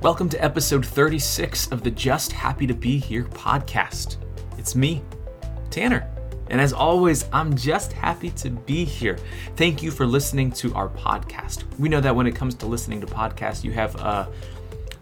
Welcome 0.00 0.28
to 0.28 0.44
episode 0.44 0.86
36 0.86 1.72
of 1.72 1.82
the 1.82 1.90
Just 1.90 2.30
Happy 2.30 2.68
to 2.68 2.72
Be 2.72 2.98
Here 2.98 3.24
podcast. 3.24 4.16
It's 4.56 4.76
me, 4.76 5.02
Tanner. 5.70 6.08
And 6.50 6.60
as 6.60 6.72
always, 6.72 7.24
I'm 7.32 7.56
just 7.56 7.92
happy 7.92 8.30
to 8.30 8.50
be 8.50 8.84
here. 8.84 9.18
Thank 9.56 9.82
you 9.82 9.90
for 9.90 10.06
listening 10.06 10.52
to 10.52 10.72
our 10.74 10.88
podcast. 10.88 11.64
We 11.80 11.88
know 11.88 12.00
that 12.00 12.14
when 12.14 12.28
it 12.28 12.36
comes 12.36 12.54
to 12.54 12.66
listening 12.66 13.00
to 13.00 13.08
podcasts, 13.08 13.64
you 13.64 13.72
have 13.72 13.96
uh 13.96 14.28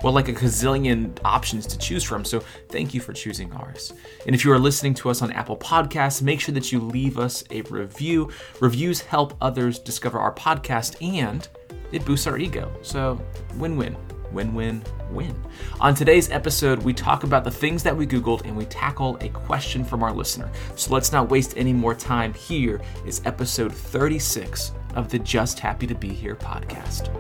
well 0.02 0.14
like 0.14 0.29
a 0.29 0.32
gazillion 0.32 1.14
options 1.26 1.66
to 1.66 1.76
choose 1.76 2.02
from. 2.02 2.24
So 2.24 2.40
thank 2.70 2.94
you 2.94 3.02
for 3.02 3.12
choosing 3.12 3.52
ours. 3.52 3.92
And 4.24 4.34
if 4.34 4.46
you 4.46 4.52
are 4.52 4.58
listening 4.58 4.94
to 4.94 5.10
us 5.10 5.20
on 5.20 5.30
Apple 5.30 5.58
Podcasts, 5.58 6.22
make 6.22 6.40
sure 6.40 6.54
that 6.54 6.72
you 6.72 6.80
leave 6.80 7.18
us 7.18 7.44
a 7.50 7.60
review. 7.63 8.30
Reviews 8.60 9.02
help 9.02 9.36
others 9.43 9.79
discover 9.79 10.18
our 10.18 10.32
podcast 10.32 10.96
and 11.07 11.46
it 11.93 12.02
boosts 12.07 12.26
our 12.26 12.38
ego. 12.38 12.74
So 12.80 13.21
win-win. 13.58 13.93
Win 13.93 14.05
win 14.36 14.54
win. 14.54 14.82
Win. 15.11 15.35
On 15.81 15.95
today's 15.95 16.31
episode, 16.31 16.82
we 16.82 16.93
talk 16.93 17.25
about 17.25 17.43
the 17.43 17.50
things 17.50 17.82
that 17.82 17.96
we 17.96 18.07
Googled 18.07 18.44
and 18.44 18.54
we 18.54 18.67
tackle 18.67 19.17
a 19.22 19.31
question 19.31 19.82
from 19.82 20.03
our 20.03 20.13
listener. 20.13 20.50
So 20.75 20.93
let's 20.93 21.11
not 21.11 21.31
waste 21.31 21.54
any 21.57 21.72
more 21.72 21.94
time. 21.94 22.35
Here 22.35 22.82
is 23.07 23.22
episode 23.25 23.72
36 23.72 24.72
of 24.94 25.08
the 25.08 25.18
Just 25.21 25.58
Happy 25.58 25.86
to 25.86 25.94
Be 25.94 26.11
Here 26.11 26.36
podcast. 26.36 27.11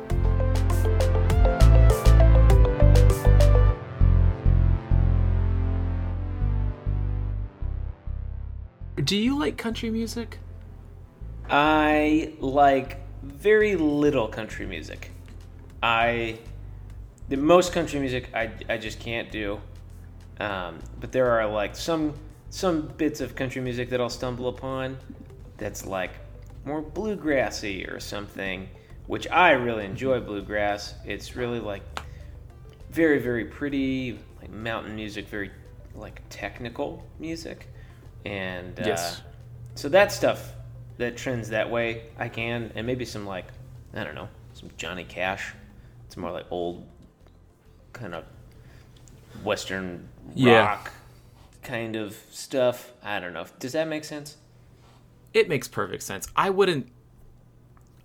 Do 9.02 9.16
you 9.16 9.38
like 9.38 9.56
country 9.56 9.88
music? 9.88 10.38
I 11.48 12.34
like 12.40 12.98
very 13.22 13.76
little 13.76 14.28
country 14.28 14.66
music. 14.66 15.12
I 15.82 16.38
the 17.28 17.36
most 17.36 17.72
country 17.72 18.00
music 18.00 18.30
I, 18.34 18.50
I 18.68 18.78
just 18.78 19.00
can't 19.00 19.30
do. 19.30 19.60
Um, 20.38 20.78
but 21.00 21.12
there 21.12 21.30
are 21.30 21.46
like 21.46 21.74
some 21.74 22.14
some 22.50 22.88
bits 22.96 23.20
of 23.20 23.34
country 23.34 23.60
music 23.60 23.90
that 23.90 24.00
I'll 24.00 24.08
stumble 24.08 24.48
upon 24.48 24.98
that's 25.56 25.84
like 25.86 26.12
more 26.64 26.82
bluegrassy 26.82 27.90
or 27.92 27.98
something, 28.00 28.68
which 29.06 29.28
I 29.30 29.52
really 29.52 29.84
enjoy 29.84 30.20
bluegrass. 30.20 30.94
It's 31.04 31.36
really 31.36 31.60
like 31.60 31.82
very 32.90 33.18
very 33.18 33.46
pretty 33.46 34.18
like 34.40 34.50
mountain 34.50 34.94
music, 34.94 35.28
very 35.28 35.50
like 35.94 36.22
technical 36.28 37.02
music, 37.18 37.68
and 38.24 38.78
uh, 38.78 38.84
Yes. 38.86 39.22
so 39.74 39.88
that 39.88 40.12
stuff 40.12 40.52
that 40.98 41.16
trends 41.16 41.48
that 41.50 41.70
way 41.70 42.04
I 42.18 42.28
can, 42.28 42.72
and 42.74 42.86
maybe 42.86 43.04
some 43.04 43.26
like 43.26 43.46
I 43.94 44.04
don't 44.04 44.14
know 44.14 44.28
some 44.52 44.70
Johnny 44.76 45.04
Cash. 45.04 45.54
It's 46.06 46.16
more 46.16 46.30
like 46.30 46.46
old 46.50 46.86
kind 47.96 48.14
of 48.14 48.24
western 49.42 50.08
Yeah. 50.34 50.58
rock 50.66 50.92
kind 51.62 51.96
of 51.96 52.16
stuff. 52.30 52.92
I 53.02 53.18
don't 53.20 53.32
know. 53.32 53.46
Does 53.58 53.72
that 53.72 53.88
make 53.88 54.04
sense? 54.04 54.36
It 55.34 55.48
makes 55.48 55.68
perfect 55.68 56.02
sense. 56.02 56.28
I 56.36 56.50
wouldn't. 56.50 56.88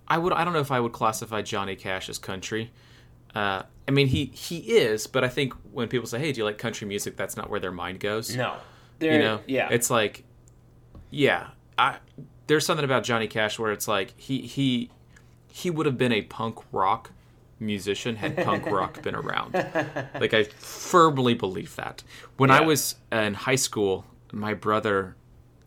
I 0.08 0.18
would. 0.18 0.32
I 0.32 0.44
don't 0.44 0.52
know 0.52 0.60
if 0.60 0.70
I 0.72 0.80
would 0.80 0.92
classify 0.92 1.42
Johnny 1.42 1.76
Cash 1.76 2.08
as 2.08 2.18
country. 2.18 2.70
Uh, 3.34 3.62
I 3.88 3.90
mean, 3.90 4.08
he 4.08 4.26
he 4.26 4.58
is, 4.58 5.06
but 5.06 5.24
I 5.24 5.28
think 5.28 5.54
when 5.72 5.88
people 5.88 6.06
say, 6.06 6.18
"Hey, 6.18 6.32
do 6.32 6.38
you 6.38 6.44
like 6.44 6.58
country 6.58 6.86
music?" 6.86 7.16
That's 7.16 7.36
not 7.36 7.48
where 7.48 7.60
their 7.60 7.72
mind 7.72 8.00
goes. 8.00 8.36
No. 8.36 8.56
You 9.00 9.18
know. 9.18 9.40
yeah. 9.46 9.68
It's 9.70 9.90
like, 9.90 10.24
yeah. 11.10 11.48
I 11.78 11.96
there's 12.46 12.66
something 12.66 12.84
about 12.84 13.04
Johnny 13.04 13.26
Cash 13.26 13.58
where 13.58 13.72
it's 13.72 13.88
like 13.88 14.12
he 14.18 14.42
he 14.42 14.90
he 15.50 15.70
would 15.70 15.86
have 15.86 15.96
been 15.96 16.12
a 16.12 16.22
punk 16.22 16.58
rock 16.72 17.10
musician 17.62 18.16
had 18.16 18.36
punk 18.44 18.66
rock 18.78 19.00
been 19.02 19.14
around. 19.14 19.54
Like 20.20 20.34
I 20.34 20.44
firmly 20.44 21.34
believe 21.34 21.74
that. 21.76 22.02
When 22.36 22.50
I 22.50 22.60
Yeah. 22.60 22.66
was 22.66 22.96
in 23.10 23.34
high 23.34 23.56
school, 23.56 24.04
my 24.32 24.54
brother 24.54 25.16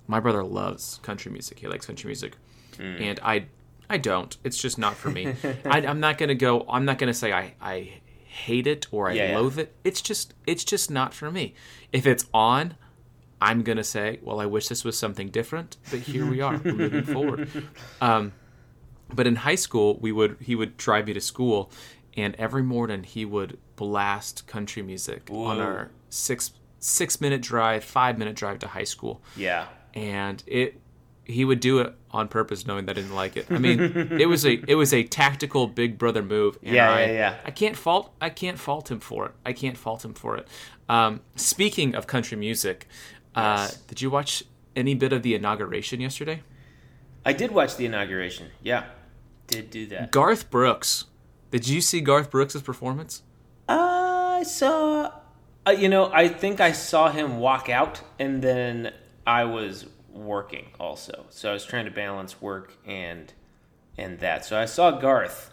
my 0.08 0.20
brother 0.20 0.44
loves 0.44 1.00
country 1.02 1.32
music. 1.32 1.60
He 1.60 1.68
likes 1.68 1.86
country 1.88 2.08
music, 2.08 2.36
Hmm. 2.78 2.98
and 3.00 3.20
I 3.24 3.46
I 3.90 3.98
don't. 3.98 4.36
It's 4.44 4.58
just 4.62 4.78
not 4.78 4.96
for 4.96 5.10
me. 5.10 5.36
I, 5.66 5.78
I'm 5.86 6.00
not 6.00 6.18
gonna 6.18 6.36
go. 6.36 6.66
I'm 6.70 6.86
not 6.86 6.98
gonna 7.00 7.14
say 7.14 7.32
I 7.34 7.54
I 7.62 7.94
hate 8.26 8.68
it 8.68 8.88
or 8.92 9.10
I 9.10 9.14
Yeah, 9.14 9.30
yeah. 9.32 9.38
loathe 9.38 9.58
it. 9.60 9.74
It's 9.84 10.02
just 10.02 10.34
it's 10.46 10.64
just 10.64 10.92
not 10.92 11.14
for 11.14 11.32
me. 11.32 11.54
If 11.94 12.06
it's 12.06 12.26
on, 12.34 12.76
I'm 13.42 13.62
gonna 13.64 13.84
say, 13.84 14.20
well, 14.24 14.40
I 14.40 14.46
wish 14.46 14.68
this 14.68 14.84
was 14.84 14.98
something 14.98 15.30
different, 15.30 15.78
but 15.92 16.00
here 16.00 16.26
we 16.26 16.42
are, 16.42 16.58
we're 16.64 16.74
moving 16.74 17.04
forward. 17.04 17.50
Um, 18.02 18.34
but 19.14 19.28
in 19.28 19.38
high 19.38 19.56
school, 19.56 19.98
we 20.02 20.12
would 20.12 20.38
he 20.42 20.56
would 20.56 20.78
drive 20.78 21.08
me 21.08 21.14
to 21.14 21.22
school, 21.22 21.72
and 22.18 22.36
every 22.36 22.64
morning 22.64 23.04
he 23.04 23.26
would 23.26 23.58
blast 23.76 24.48
country 24.48 24.82
music 24.82 25.30
on 25.30 25.60
our 25.60 25.92
six 26.10 26.52
six 26.80 27.20
minute 27.20 27.42
drive, 27.42 27.84
five 27.84 28.18
minute 28.18 28.36
drive 28.36 28.60
to 28.60 28.68
high 28.68 28.84
school, 28.84 29.22
yeah. 29.36 29.68
and 29.94 30.44
it 30.48 30.80
he 31.28 31.44
would 31.44 31.60
do 31.60 31.80
it 31.80 31.92
on 32.12 32.28
purpose, 32.28 32.68
knowing 32.68 32.86
that 32.86 32.98
I 32.98 33.02
didn't 33.02 33.16
like 33.16 33.36
it. 33.36 33.48
I 33.50 33.58
mean, 33.58 33.80
it 34.20 34.28
was 34.28 34.46
a 34.46 34.64
it 34.68 34.76
was 34.76 34.94
a 34.94 35.04
tactical 35.04 35.68
big 35.68 35.98
brother 35.98 36.22
move. 36.22 36.58
And 36.64 36.76
Yeah, 36.76 36.92
I, 36.92 37.00
yeah, 37.06 37.12
yeah. 37.12 37.36
I 37.44 37.52
can't 37.52 37.76
fault 37.76 38.14
I 38.22 38.30
can't 38.30 38.60
fault 38.60 38.92
him 38.92 39.00
for 39.00 39.26
it. 39.28 39.32
I 39.46 39.54
can't 39.54 39.78
fault 39.78 40.06
him 40.06 40.14
for 40.14 40.38
it. 40.38 40.48
Um, 40.88 41.22
speaking 41.36 41.96
of 41.96 42.06
country 42.06 42.38
music, 42.38 42.88
uh, 43.36 43.66
Yes. 43.68 43.78
did 43.88 44.02
you 44.02 44.10
watch 44.12 44.44
any 44.76 44.94
bit 44.94 45.14
of 45.14 45.24
the 45.24 45.34
inauguration 45.34 46.00
yesterday? 46.00 46.44
I 47.26 47.34
did 47.34 47.52
watch 47.52 47.76
the 47.76 47.86
inauguration. 47.86 48.48
Yeah. 48.62 48.86
Did 49.48 49.70
do 49.72 49.86
that. 49.88 50.12
Garth 50.12 50.50
Brooks. 50.50 51.06
Did 51.52 51.68
you 51.68 51.82
see 51.82 52.02
Garth 52.02 52.30
Brooks' 52.32 52.60
performance? 52.62 53.24
I 53.68 54.44
saw. 54.46 55.12
Uh, 55.68 55.72
you 55.72 55.90
know, 55.90 56.12
I 56.14 56.28
think 56.28 56.60
I 56.62 56.72
saw 56.72 57.10
him 57.12 57.40
walk 57.40 57.70
out, 57.70 58.02
and 58.20 58.42
then 58.42 58.94
I 59.26 59.46
was 59.46 59.88
working 60.12 60.68
also. 60.80 61.26
So 61.30 61.50
I 61.50 61.54
was 61.54 61.66
trying 61.66 61.86
to 61.86 61.92
balance 61.92 62.42
work 62.42 62.74
and 62.86 63.32
and 63.98 64.20
that. 64.20 64.46
So 64.46 64.60
I 64.60 64.66
saw 64.66 64.92
Garth. 64.92 65.52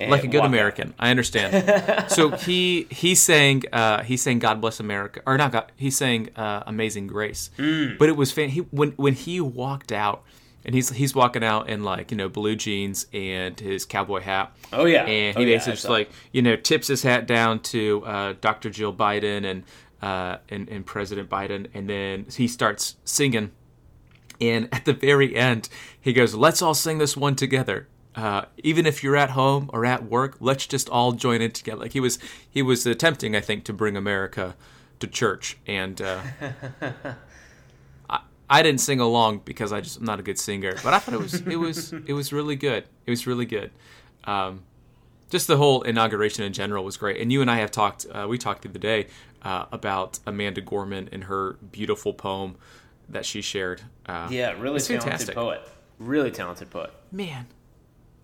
like 0.00 0.24
a 0.24 0.26
good 0.26 0.38
walk 0.38 0.44
out. 0.44 0.48
American. 0.48 0.94
I 0.98 1.10
understand. 1.10 2.10
so 2.10 2.30
he 2.30 2.86
he 2.90 3.14
sang 3.14 3.62
uh, 3.72 4.02
he 4.02 4.16
sang 4.16 4.38
"God 4.38 4.60
Bless 4.60 4.80
America" 4.80 5.20
or 5.26 5.38
not 5.38 5.52
God. 5.52 5.72
He 5.76 5.90
sang 5.90 6.28
uh, 6.36 6.64
"Amazing 6.66 7.06
Grace," 7.06 7.50
Hmm. 7.56 7.96
but 7.98 8.08
it 8.08 8.16
was 8.16 8.32
fan- 8.32 8.50
he 8.50 8.60
when 8.60 8.90
when 8.92 9.14
he 9.14 9.40
walked 9.40 9.92
out. 9.92 10.22
And 10.66 10.74
he's 10.74 10.90
he's 10.90 11.14
walking 11.14 11.42
out 11.42 11.70
in 11.70 11.84
like 11.84 12.10
you 12.10 12.16
know 12.16 12.28
blue 12.28 12.56
jeans 12.56 13.06
and 13.12 13.58
his 13.58 13.86
cowboy 13.86 14.20
hat. 14.20 14.54
Oh, 14.72 14.84
yeah. 14.84 15.04
and 15.04 15.36
Oh, 15.36 15.40
he 15.40 15.46
yeah, 15.46 15.54
basically 15.56 15.72
I 15.72 15.74
just 15.76 15.88
like 15.88 16.10
you 16.32 16.42
know 16.42 16.56
tips 16.56 16.88
his 16.88 17.02
hat 17.02 17.26
down 17.26 17.60
to 17.60 18.04
uh, 18.04 18.34
Dr. 18.40 18.68
Jill 18.68 18.92
Biden 18.92 19.48
and 19.48 19.62
uh, 20.02 20.38
and 20.48 20.68
and 20.68 20.84
President 20.84 21.30
Biden, 21.30 21.68
and 21.72 21.88
then 21.88 22.26
he 22.30 22.48
starts 22.48 22.96
singing. 23.04 23.52
And 24.40 24.68
at 24.70 24.84
the 24.84 24.92
very 24.92 25.34
end, 25.34 25.68
he 25.98 26.12
goes, 26.12 26.34
"Let's 26.34 26.60
all 26.60 26.74
sing 26.74 26.98
this 26.98 27.16
one 27.16 27.36
together." 27.36 27.88
Uh, 28.16 28.46
even 28.58 28.86
if 28.86 29.02
you're 29.04 29.16
at 29.16 29.30
home 29.30 29.70
or 29.72 29.84
at 29.84 30.04
work, 30.04 30.36
let's 30.40 30.66
just 30.66 30.88
all 30.88 31.12
join 31.12 31.42
in 31.42 31.50
together. 31.52 31.82
Like 31.82 31.92
he 31.92 32.00
was, 32.00 32.18
he 32.50 32.62
was 32.62 32.86
attempting, 32.86 33.36
I 33.36 33.40
think, 33.40 33.64
to 33.64 33.74
bring 33.74 33.94
America 33.94 34.56
to 35.00 35.06
church, 35.06 35.58
and 35.66 36.00
uh, 36.00 36.22
I, 38.48 38.62
didn't 38.62 38.80
sing 38.80 39.00
along 39.00 39.42
because 39.44 39.72
I 39.72 39.80
just 39.80 39.98
I'm 39.98 40.04
not 40.04 40.20
a 40.20 40.22
good 40.22 40.38
singer. 40.38 40.76
But 40.82 40.94
I 40.94 40.98
thought 40.98 41.14
it 41.14 41.20
was, 41.20 41.34
it 41.34 41.56
was, 41.56 41.92
it 41.92 42.12
was 42.12 42.32
really 42.32 42.56
good. 42.56 42.84
It 43.06 43.10
was 43.10 43.26
really 43.26 43.46
good. 43.46 43.70
Um, 44.24 44.62
just 45.30 45.46
the 45.46 45.56
whole 45.56 45.82
inauguration 45.82 46.44
in 46.44 46.52
general 46.52 46.84
was 46.84 46.96
great. 46.96 47.20
And 47.20 47.32
you 47.32 47.40
and 47.40 47.50
I 47.50 47.56
have 47.56 47.70
talked. 47.70 48.06
Uh, 48.10 48.26
we 48.28 48.38
talked 48.38 48.62
the 48.62 48.68
other 48.68 48.78
day 48.78 49.06
uh, 49.42 49.66
about 49.72 50.18
Amanda 50.26 50.60
Gorman 50.60 51.08
and 51.12 51.24
her 51.24 51.54
beautiful 51.72 52.12
poem 52.12 52.56
that 53.08 53.24
she 53.24 53.40
shared. 53.42 53.82
Uh, 54.06 54.28
Yeah, 54.30 54.50
really 54.52 54.78
talented 54.80 55.02
fantastic. 55.02 55.34
poet. 55.34 55.60
Really 55.98 56.30
talented 56.30 56.70
poet. 56.70 56.90
Man, 57.10 57.46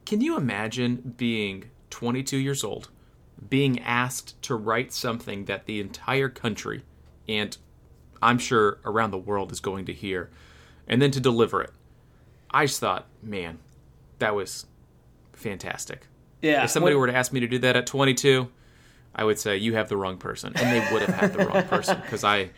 can 0.05 0.21
you 0.21 0.37
imagine 0.37 1.15
being 1.17 1.71
22 1.91 2.37
years 2.37 2.63
old, 2.65 2.91
being 3.49 3.81
asked 3.81 4.41
to 4.43 4.55
write 4.55 4.93
something 4.93 5.47
that 5.47 5.67
the 5.67 5.81
entire 5.81 6.29
country 6.29 6.83
and 7.29 7.57
I'm 8.23 8.39
sure 8.39 8.79
around 8.85 9.11
the 9.11 9.19
world 9.19 9.53
is 9.53 9.61
going 9.61 9.87
to 9.87 9.93
hear, 9.93 10.31
and 10.87 11.03
then 11.03 11.11
to 11.11 11.21
deliver 11.21 11.61
it? 11.63 11.71
I 12.51 12.67
just 12.67 12.81
thought, 12.81 13.07
man, 13.23 13.59
that 14.19 14.35
was 14.35 14.67
fantastic. 15.33 16.07
Yeah. 16.41 16.65
If 16.65 16.71
somebody 16.71 16.95
when- 16.95 17.01
were 17.01 17.07
to 17.09 17.17
ask 17.17 17.33
me 17.33 17.41
to 17.41 17.49
do 17.49 17.59
that 17.59 17.77
at 17.77 17.87
22, 17.87 18.49
I 19.15 19.25
would 19.25 19.39
say 19.39 19.57
you 19.59 19.75
have 19.75 19.89
the 19.89 19.97
wrong 19.97 20.17
person, 20.17 20.53
and 20.57 20.71
they 20.71 20.93
would 20.93 21.03
have 21.03 21.15
had 21.15 21.33
the 21.35 21.47
wrong 21.47 21.65
person 21.65 22.01
because 22.01 22.25
I, 22.25 22.51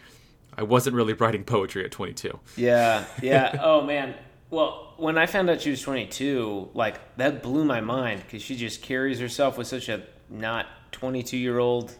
I 0.56 0.62
wasn't 0.62 0.94
really 0.94 1.12
writing 1.14 1.44
poetry 1.44 1.84
at 1.84 1.90
22. 1.90 2.38
Yeah, 2.56 3.04
yeah. 3.22 3.58
oh 3.60 3.82
man. 3.82 4.14
Well, 4.50 4.94
when 4.98 5.18
I 5.18 5.26
found 5.26 5.50
out 5.50 5.62
she 5.62 5.70
was 5.70 5.82
22, 5.82 6.70
like 6.74 7.16
that 7.16 7.42
blew 7.42 7.64
my 7.64 7.80
mind 7.80 8.22
because 8.24 8.40
she 8.42 8.54
just 8.54 8.82
carries 8.82 9.18
herself 9.18 9.58
with 9.58 9.66
such 9.66 9.88
a 9.88 10.04
not 10.30 10.66
22 10.92 11.36
year 11.36 11.58
old 11.58 11.96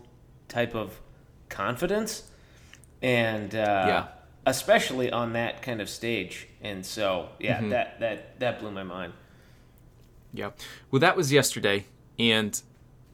type 0.47 0.75
of 0.77 1.01
confidence, 1.49 2.31
and 3.05 3.55
uh, 3.55 3.85
Yeah. 3.87 4.06
especially 4.47 5.12
on 5.12 5.35
that 5.35 5.62
kind 5.62 5.81
of 5.81 5.89
stage. 5.89 6.49
And 6.62 6.85
so, 6.85 7.29
yeah, 7.39 7.59
Mm-hmm. 7.59 7.69
that 7.71 8.01
that 8.01 8.41
that 8.41 8.61
blew 8.61 8.71
my 8.71 8.83
mind. 8.83 9.12
Yeah. 10.33 10.51
Well, 10.91 11.01
that 11.01 11.17
was 11.17 11.31
yesterday, 11.33 11.85
and 12.19 12.61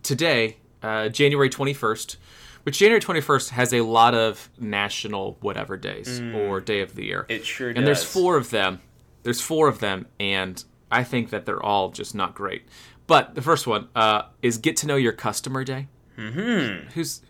today 0.02 0.56
uh, 0.82 1.08
January 1.10 1.50
21st, 1.50 2.16
which 2.62 2.78
January 2.78 3.00
21st 3.02 3.50
has 3.50 3.74
a 3.74 3.82
lot 3.82 4.14
of 4.14 4.48
national 4.58 5.36
whatever 5.40 5.76
days 5.76 6.20
or 6.34 6.60
day 6.60 6.80
of 6.80 6.94
the 6.94 7.04
year. 7.04 7.26
It 7.28 7.44
sure 7.44 7.68
and 7.70 7.86
there's 7.86 8.02
four 8.04 8.36
of 8.36 8.48
them. 8.50 8.80
There's 9.24 9.40
four 9.42 9.68
of 9.68 9.80
them, 9.80 10.06
and 10.18 10.62
I 10.90 11.04
think 11.04 11.28
that 11.30 11.44
they're 11.44 11.62
all 11.62 11.90
just 11.90 12.14
not 12.14 12.34
great. 12.34 12.62
But 13.06 13.34
the 13.34 13.42
first 13.42 13.66
one 13.66 13.88
uh, 13.94 14.22
is 14.40 14.56
Get 14.56 14.76
to 14.78 14.86
Know 14.86 14.96
Your 14.96 15.12
Customer 15.12 15.64
Day. 15.64 15.88
Mm-hmm. 16.16 16.90
Who's 16.94 17.20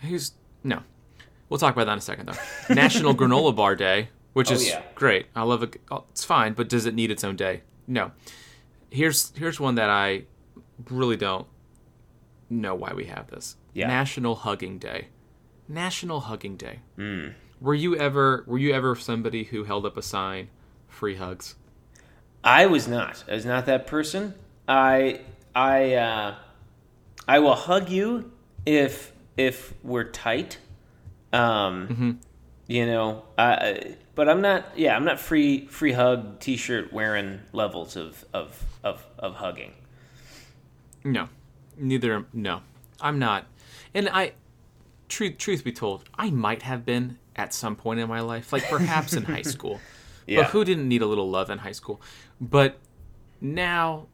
who's 0.00 0.32
no? 0.64 0.80
We'll 1.54 1.60
talk 1.60 1.72
about 1.76 1.84
that 1.86 1.92
in 1.92 1.98
a 1.98 2.00
second, 2.00 2.26
though. 2.26 2.74
National 2.74 3.14
Granola 3.20 3.54
Bar 3.54 3.76
Day, 3.76 4.08
which 4.32 4.50
Oh, 4.50 4.54
is 4.54 4.66
yeah. 4.66 4.82
great. 4.96 5.26
I 5.36 5.42
love 5.44 5.62
it. 5.62 5.80
oh, 5.88 6.02
It's 6.10 6.24
fine, 6.24 6.52
but 6.52 6.68
does 6.68 6.84
it 6.84 6.96
need 6.96 7.12
its 7.12 7.22
own 7.22 7.36
day? 7.36 7.62
No. 7.86 8.10
Here's 8.90 9.32
here's 9.36 9.60
one 9.60 9.76
that 9.76 9.88
I 9.88 10.24
really 10.90 11.16
don't 11.16 11.46
know 12.50 12.74
why 12.74 12.92
we 12.92 13.04
have 13.04 13.28
this. 13.28 13.54
Yeah. 13.72 13.86
National 13.86 14.34
Hugging 14.34 14.78
Day. 14.78 15.10
National 15.68 16.22
Hugging 16.22 16.56
Day. 16.56 16.80
Were 17.60 17.74
you 17.74 17.94
ever 17.94 18.42
were 18.48 18.58
you 18.58 18.72
ever 18.74 18.96
somebody 18.96 19.44
who 19.44 19.62
held 19.62 19.86
up 19.86 19.96
a 19.96 20.02
sign, 20.02 20.48
free 20.88 21.14
hugs? 21.14 21.54
I 22.42 22.66
was 22.66 22.88
not. 22.88 23.22
I 23.30 23.34
was 23.34 23.46
not 23.46 23.66
that 23.66 23.86
person. 23.86 24.34
I 24.66 25.20
I 25.54 25.94
uh, 25.94 26.34
I 27.28 27.38
will 27.38 27.54
hug 27.54 27.90
you 27.90 28.32
if 28.66 29.12
if 29.36 29.72
we're 29.84 30.10
tight. 30.10 30.58
Um, 31.34 32.20
you 32.66 32.86
know, 32.86 33.24
I, 33.36 33.96
but 34.14 34.28
I'm 34.28 34.40
not. 34.40 34.66
Yeah, 34.76 34.96
I'm 34.96 35.04
not 35.04 35.20
free 35.20 35.66
free 35.66 35.92
hug 35.92 36.40
T-shirt 36.40 36.92
wearing 36.92 37.40
levels 37.52 37.96
of 37.96 38.24
of 38.32 38.64
of, 38.82 39.04
of 39.18 39.34
hugging. 39.36 39.72
No, 41.02 41.28
neither. 41.76 42.24
No, 42.32 42.60
I'm 43.00 43.18
not. 43.18 43.46
And 43.92 44.08
I, 44.08 44.32
truth 45.08 45.38
truth 45.38 45.64
be 45.64 45.72
told, 45.72 46.08
I 46.14 46.30
might 46.30 46.62
have 46.62 46.84
been 46.84 47.18
at 47.36 47.52
some 47.52 47.76
point 47.76 48.00
in 48.00 48.08
my 48.08 48.20
life, 48.20 48.52
like 48.52 48.68
perhaps 48.68 49.12
in 49.12 49.24
high 49.24 49.42
school. 49.54 49.80
Yeah. 50.26 50.42
But 50.42 50.50
who 50.50 50.64
didn't 50.64 50.88
need 50.88 51.02
a 51.02 51.06
little 51.06 51.28
love 51.28 51.50
in 51.50 51.58
high 51.58 51.72
school? 51.72 52.00
But 52.40 52.78
now, 53.40 54.06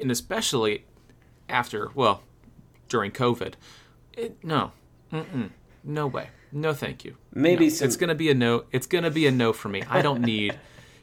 and 0.00 0.10
especially 0.10 0.84
after, 1.48 1.90
well, 1.94 2.22
during 2.88 3.10
COVID, 3.10 3.54
it, 4.16 4.42
no, 4.44 4.72
Mm-mm, 5.12 5.50
no 5.82 6.06
way, 6.06 6.28
no, 6.52 6.72
thank 6.72 7.04
you. 7.04 7.16
Maybe 7.32 7.66
No. 7.66 7.70
some- 7.70 7.86
it's 7.88 7.96
gonna 7.96 8.14
be 8.14 8.30
a 8.30 8.34
no. 8.34 8.64
It's 8.72 8.86
gonna 8.86 9.10
be 9.10 9.26
a 9.26 9.30
no 9.30 9.52
for 9.52 9.68
me. 9.68 9.82
I 9.88 10.02
don't 10.02 10.20
need, 10.22 10.58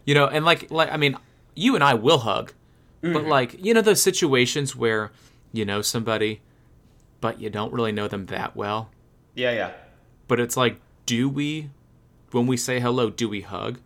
you 0.05 0.13
know, 0.13 0.27
and 0.27 0.43
like, 0.45 0.69
like 0.71 0.91
I 0.91 0.97
mean, 0.97 1.17
you 1.55 1.75
and 1.75 1.83
I 1.83 1.93
will 1.93 2.19
hug, 2.19 2.53
but 3.01 3.25
like, 3.25 3.63
you 3.63 3.73
know, 3.73 3.81
those 3.81 4.01
situations 4.01 4.75
where 4.75 5.11
you 5.53 5.63
know 5.65 5.81
somebody, 5.81 6.41
but 7.21 7.39
you 7.39 7.49
don't 7.49 7.71
really 7.71 7.91
know 7.91 8.07
them 8.07 8.25
that 8.27 8.55
well. 8.55 8.89
Yeah, 9.35 9.51
yeah. 9.51 9.71
But 10.27 10.39
it's 10.39 10.57
like, 10.57 10.79
do 11.05 11.29
we, 11.29 11.69
when 12.31 12.47
we 12.47 12.57
say 12.57 12.79
hello, 12.79 13.09
do 13.09 13.29
we 13.29 13.41
hug, 13.41 13.79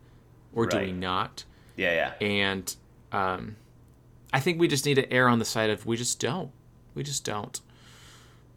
or 0.54 0.66
do 0.66 0.78
we 0.80 0.92
not? 0.92 1.44
Yeah, 1.76 2.14
yeah. 2.20 2.26
And 2.28 2.76
um, 3.12 3.56
I 4.34 4.40
think 4.40 4.60
we 4.60 4.68
just 4.68 4.86
need 4.86 4.96
to 4.96 5.12
err 5.12 5.28
on 5.28 5.40
the 5.40 5.46
side 5.46 5.70
of 5.70 5.86
we 5.86 5.98
just 5.98 6.20
don't. 6.20 6.52
We 6.96 7.04
just 7.04 7.24
don't. 7.26 7.60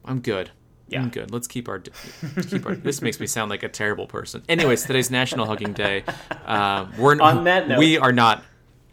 I'm 0.05 0.21
good. 0.21 0.51
Yeah. 0.93 1.09
Good. 1.09 1.31
Let's 1.31 1.47
keep 1.49 1.69
our. 1.69 1.79
keep 1.81 2.67
our. 2.67 2.75
This 2.77 3.01
makes 3.03 3.19
me 3.19 3.27
sound 3.27 3.51
like 3.51 3.63
a 3.63 3.69
terrible 3.69 4.07
person. 4.07 4.43
Anyways, 4.49 4.85
today's 4.85 5.11
National 5.11 5.47
Hugging 5.47 5.73
Day. 5.73 6.05
Uh, 6.47 6.87
we're 6.99 7.21
On 7.21 7.45
that 7.45 7.69
note- 7.69 7.79
we 7.79 7.99
are 7.99 8.13
not. 8.13 8.45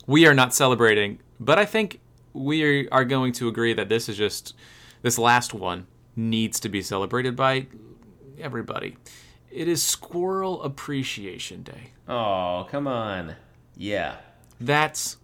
We 0.07 0.25
are 0.25 0.33
not 0.33 0.53
celebrating, 0.53 1.19
but 1.39 1.59
I 1.59 1.65
think 1.65 1.99
we 2.33 2.87
are 2.89 3.05
going 3.05 3.33
to 3.33 3.47
agree 3.47 3.73
that 3.73 3.89
this 3.89 4.07
is 4.09 4.17
just 4.17 4.55
this 5.01 5.17
last 5.19 5.53
one 5.53 5.87
needs 6.15 6.59
to 6.61 6.69
be 6.69 6.81
celebrated 6.81 7.35
by 7.35 7.67
everybody. 8.39 8.97
It 9.51 9.67
is 9.67 9.83
Squirrel 9.83 10.61
Appreciation 10.63 11.63
Day. 11.63 11.91
Oh, 12.07 12.67
come 12.71 12.87
on. 12.87 13.35
Yeah. 13.75 14.15
That's 14.61 15.17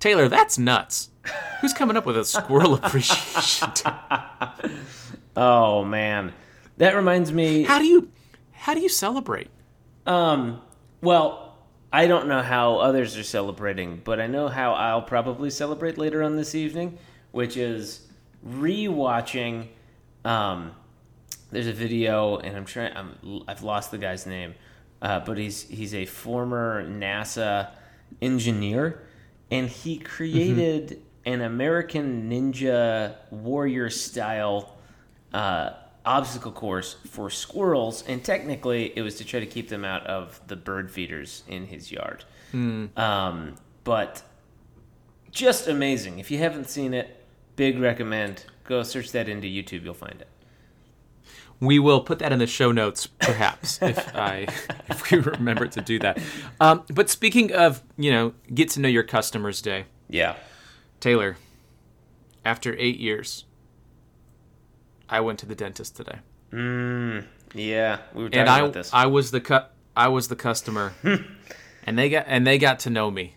Taylor. 0.00 0.28
That's 0.28 0.58
nuts. 0.58 1.10
Who's 1.60 1.72
coming 1.72 1.96
up 1.96 2.04
with 2.06 2.16
a 2.18 2.24
squirrel 2.24 2.74
appreciation? 2.82 3.70
Day? 3.74 4.70
Oh 5.36 5.84
man, 5.84 6.32
that 6.76 6.94
reminds 6.94 7.32
me. 7.32 7.64
How 7.64 7.78
do 7.78 7.86
you 7.86 8.10
how 8.52 8.74
do 8.74 8.80
you 8.80 8.88
celebrate? 8.88 9.48
Um, 10.06 10.60
well, 11.00 11.56
I 11.92 12.06
don't 12.06 12.28
know 12.28 12.42
how 12.42 12.78
others 12.78 13.16
are 13.16 13.22
celebrating, 13.22 14.00
but 14.04 14.20
I 14.20 14.26
know 14.26 14.48
how 14.48 14.72
I'll 14.72 15.02
probably 15.02 15.50
celebrate 15.50 15.98
later 15.98 16.22
on 16.22 16.36
this 16.36 16.54
evening, 16.54 16.98
which 17.32 17.56
is 17.56 18.06
rewatching. 18.46 19.68
Um, 20.24 20.72
there's 21.50 21.66
a 21.66 21.72
video, 21.72 22.38
and 22.38 22.56
I'm 22.56 22.64
trying. 22.64 22.96
I'm, 22.96 23.42
I've 23.46 23.62
lost 23.62 23.90
the 23.90 23.98
guy's 23.98 24.26
name, 24.26 24.54
uh, 25.02 25.20
but 25.20 25.38
he's 25.38 25.62
he's 25.62 25.94
a 25.94 26.04
former 26.04 26.84
NASA 26.86 27.70
engineer, 28.22 29.02
and 29.50 29.68
he 29.68 29.98
created 29.98 31.02
an 31.26 31.40
American 31.42 32.30
Ninja 32.30 33.16
Warrior 33.30 33.90
style 33.90 34.73
uh, 35.34 35.70
obstacle 36.06 36.52
course 36.52 36.96
for 37.06 37.28
squirrels, 37.28 38.02
and 38.06 38.24
technically 38.24 38.92
it 38.96 39.02
was 39.02 39.16
to 39.16 39.24
try 39.24 39.40
to 39.40 39.46
keep 39.46 39.68
them 39.68 39.84
out 39.84 40.06
of 40.06 40.40
the 40.46 40.56
bird 40.56 40.90
feeders 40.90 41.42
in 41.48 41.66
his 41.66 41.90
yard. 41.92 42.24
Um, 42.54 43.56
but 43.82 44.22
just 45.32 45.66
amazing. 45.66 46.18
If 46.20 46.30
you 46.30 46.38
haven't 46.38 46.70
seen 46.70 46.94
it, 46.94 47.24
big 47.56 47.78
recommend. 47.80 48.44
Go 48.64 48.82
search 48.84 49.10
that 49.12 49.28
into 49.28 49.46
YouTube. 49.48 49.82
You'll 49.84 49.94
find 49.94 50.20
it. 50.20 50.28
We 51.60 51.78
will 51.78 52.00
put 52.00 52.18
that 52.20 52.32
in 52.32 52.38
the 52.38 52.46
show 52.46 52.70
notes, 52.72 53.06
perhaps, 53.06 53.78
if 53.82 54.14
I 54.14 54.46
if 54.88 55.10
we 55.10 55.18
remember 55.18 55.66
to 55.68 55.80
do 55.80 55.98
that. 56.00 56.18
Um, 56.60 56.84
but 56.92 57.08
speaking 57.10 57.52
of, 57.52 57.82
you 57.96 58.10
know, 58.12 58.34
get 58.52 58.70
to 58.70 58.80
know 58.80 58.88
your 58.88 59.02
customers 59.04 59.60
day, 59.62 59.86
Yeah. 60.08 60.36
Taylor. 61.00 61.36
After 62.44 62.76
eight 62.78 62.98
years, 63.00 63.44
I 65.08 65.20
went 65.20 65.38
to 65.40 65.46
the 65.46 65.54
dentist 65.54 65.96
today, 65.96 66.18
Mm, 66.52 67.24
yeah. 67.54 67.98
We 68.14 68.22
were 68.24 68.28
talking 68.28 68.40
and 68.40 68.48
I 68.48 68.58
about 68.60 68.72
this. 68.72 68.90
I 68.92 69.06
was 69.06 69.30
the 69.30 69.40
cu- 69.40 69.66
I 69.96 70.08
was 70.08 70.28
the 70.28 70.36
customer, 70.36 70.92
and 71.86 71.98
they 71.98 72.08
got 72.10 72.24
and 72.28 72.46
they 72.46 72.58
got 72.58 72.80
to 72.80 72.90
know 72.90 73.10
me. 73.10 73.36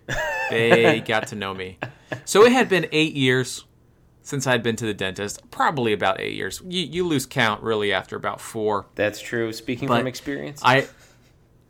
They 0.49 1.01
got 1.05 1.27
to 1.27 1.35
know 1.35 1.53
me. 1.53 1.77
So 2.25 2.45
it 2.45 2.51
had 2.51 2.69
been 2.69 2.87
eight 2.91 3.13
years 3.13 3.65
since 4.21 4.45
I'd 4.47 4.61
been 4.63 4.75
to 4.77 4.85
the 4.85 4.93
dentist. 4.93 5.41
Probably 5.51 5.93
about 5.93 6.19
eight 6.19 6.35
years. 6.35 6.61
You 6.65 6.81
you 6.81 7.05
lose 7.07 7.25
count 7.25 7.63
really 7.63 7.91
after 7.91 8.15
about 8.15 8.39
four. 8.39 8.85
That's 8.95 9.19
true. 9.19 9.51
Speaking 9.53 9.87
But 9.87 9.99
from 9.99 10.07
experience. 10.07 10.61
I, 10.63 10.87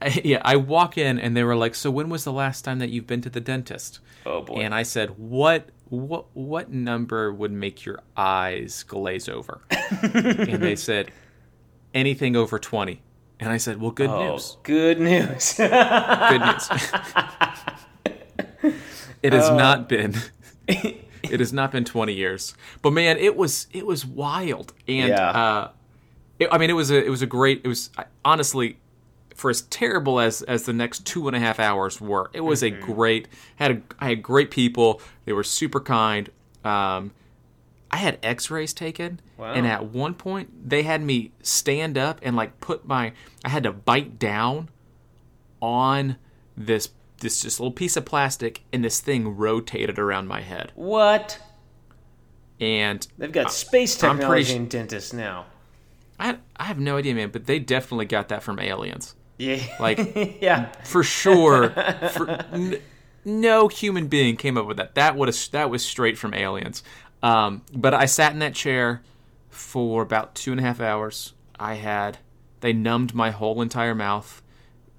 I 0.01 0.21
yeah, 0.23 0.41
I 0.43 0.57
walk 0.57 0.97
in 0.97 1.19
and 1.19 1.35
they 1.35 1.43
were 1.43 1.55
like, 1.55 1.75
"So 1.75 1.89
when 1.89 2.09
was 2.09 2.23
the 2.23 2.33
last 2.33 2.63
time 2.63 2.79
that 2.79 2.89
you've 2.89 3.07
been 3.07 3.21
to 3.21 3.29
the 3.29 3.41
dentist?" 3.41 3.99
oh 4.25 4.41
boy. 4.41 4.55
And 4.61 4.75
I 4.75 4.83
said, 4.83 5.17
"What 5.17 5.69
what 5.89 6.25
what 6.35 6.71
number 6.71 7.33
would 7.33 7.51
make 7.51 7.85
your 7.85 7.99
eyes 8.15 8.83
glaze 8.83 9.27
over?" 9.29 9.61
and 9.69 10.61
they 10.63 10.75
said, 10.75 11.11
"Anything 11.93 12.35
over 12.35 12.59
20." 12.59 13.01
And 13.39 13.49
I 13.51 13.57
said, 13.57 13.79
"Well, 13.81 13.91
good 13.91 14.09
oh, 14.09 14.31
news. 14.33 14.57
good 14.63 14.99
news. 14.99 15.53
Good 15.57 16.41
news." 16.41 16.69
it 19.23 19.33
has 19.33 19.49
Oh. 19.49 19.57
not 19.57 19.89
been 19.89 20.15
it 20.67 21.39
has 21.39 21.53
not 21.53 21.71
been 21.71 21.85
20 21.85 22.13
years. 22.13 22.55
But 22.81 22.91
man, 22.91 23.17
it 23.17 23.35
was 23.35 23.67
it 23.71 23.85
was 23.85 24.05
wild. 24.05 24.73
And 24.87 25.09
Yeah. 25.09 25.29
uh 25.29 25.71
it, 26.39 26.49
I 26.51 26.57
mean, 26.59 26.69
it 26.69 26.73
was 26.73 26.91
a 26.91 27.03
it 27.03 27.09
was 27.09 27.21
a 27.21 27.25
great. 27.27 27.61
It 27.63 27.67
was 27.67 27.89
I- 27.97 28.05
honestly 28.23 28.77
for 29.37 29.49
as 29.49 29.61
terrible 29.61 30.19
as 30.19 30.41
as 30.41 30.63
the 30.63 30.73
next 30.73 31.05
two 31.05 31.27
and 31.27 31.35
a 31.35 31.39
half 31.39 31.59
hours 31.59 32.01
were. 32.01 32.29
It 32.33 32.41
was 32.41 32.61
Mm-hmm. 32.63 32.83
a 32.83 32.85
great. 32.93 33.27
Had 33.55 33.71
a, 33.71 33.81
I 33.99 34.09
had 34.09 34.21
great 34.23 34.51
people. 34.51 35.01
They 35.25 35.31
were 35.33 35.43
super 35.43 35.79
kind. 35.79 36.29
Um, 36.65 37.11
I 37.89 37.97
had 37.97 38.19
X-rays 38.21 38.73
taken, 38.73 39.21
Wow. 39.37 39.53
and 39.53 39.65
at 39.65 39.85
one 39.85 40.13
point 40.13 40.69
they 40.69 40.83
had 40.83 41.01
me 41.01 41.31
stand 41.41 41.97
up 41.97 42.19
and 42.21 42.35
like 42.35 42.59
put 42.59 42.85
my. 42.85 43.13
I 43.45 43.49
had 43.49 43.63
to 43.63 43.71
bite 43.71 44.19
down 44.19 44.67
on 45.61 46.17
this 46.57 46.89
this 47.19 47.41
just 47.41 47.59
little 47.59 47.71
piece 47.71 47.95
of 47.95 48.05
plastic, 48.05 48.63
and 48.73 48.83
this 48.83 48.99
thing 48.99 49.37
rotated 49.37 49.97
around 49.97 50.27
my 50.27 50.41
head. 50.41 50.71
what? 50.75 51.39
And 52.59 53.07
They've 53.19 53.31
got 53.31 53.51
space 53.53 54.03
I'm 54.03 54.17
pretty 54.17 54.43
technology 54.45 54.55
in 54.55 54.67
dentists 54.67 55.13
now. 55.13 55.45
I 56.19 56.37
I 56.57 56.63
have 56.65 56.79
no 56.79 56.97
idea, 56.97 57.13
man, 57.15 57.29
but 57.29 57.45
they 57.45 57.59
definitely 57.59 58.05
got 58.05 58.29
that 58.29 58.41
from 58.43 58.59
aliens. 58.59 59.13
Yeah. 59.37 59.61
Like 59.79 60.37
yeah. 60.41 60.71
for 60.83 61.03
sure. 61.03 61.69
For, 61.69 62.29
n- 62.51 62.79
no 63.25 63.67
human 63.67 64.07
being 64.07 64.35
came 64.37 64.57
up 64.57 64.65
with 64.65 64.77
that. 64.77 64.95
That 64.95 65.15
would 65.15 65.33
that 65.51 65.69
was 65.69 65.85
straight 65.85 66.17
from 66.17 66.33
aliens. 66.33 66.83
Um, 67.21 67.63
but 67.73 67.93
I 67.93 68.05
sat 68.05 68.33
in 68.33 68.39
that 68.39 68.53
chair 68.55 69.01
for 69.49 70.01
about 70.01 70.35
two 70.35 70.51
and 70.51 70.59
a 70.59 70.63
half 70.63 70.79
hours. 70.79 71.33
I 71.59 71.75
had 71.75 72.19
they 72.61 72.73
numbed 72.73 73.13
my 73.13 73.31
whole 73.31 73.61
entire 73.61 73.95
mouth. 73.95 74.41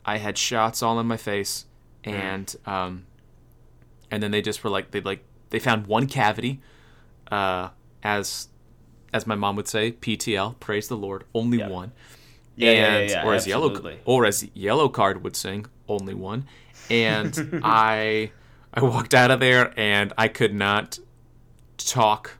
I 0.04 0.18
had 0.18 0.36
shots 0.38 0.82
all 0.82 0.98
in 1.00 1.06
my 1.06 1.16
face, 1.16 1.66
and 2.04 2.54
um, 2.66 3.06
and 4.10 4.22
then 4.22 4.30
they 4.30 4.42
just 4.42 4.62
were 4.64 4.70
like 4.70 4.90
they 4.90 5.00
like 5.00 5.22
they 5.50 5.58
found 5.58 5.86
one 5.86 6.06
cavity, 6.06 6.60
uh, 7.30 7.68
as 8.02 8.48
as 9.12 9.26
my 9.26 9.34
mom 9.34 9.56
would 9.56 9.68
say, 9.68 9.92
PTL, 9.92 10.58
praise 10.60 10.88
the 10.88 10.96
Lord, 10.96 11.24
only 11.34 11.58
Yeah. 11.58 11.68
one. 11.68 11.92
Yeah, 12.58 12.70
and 12.70 13.10
yeah, 13.10 13.16
yeah, 13.22 13.26
or 13.26 13.34
as 13.34 13.46
yellow 13.46 13.98
or 14.04 14.26
as 14.26 14.42
Yellowcard 14.42 15.22
would 15.22 15.36
sing, 15.36 15.66
only 15.88 16.14
one. 16.14 16.46
And 16.90 17.60
I 17.64 18.32
I 18.74 18.82
walked 18.82 19.14
out 19.14 19.30
of 19.30 19.40
there 19.40 19.72
and 19.78 20.12
I 20.18 20.28
could 20.28 20.54
not 20.54 20.98
talk 21.76 22.32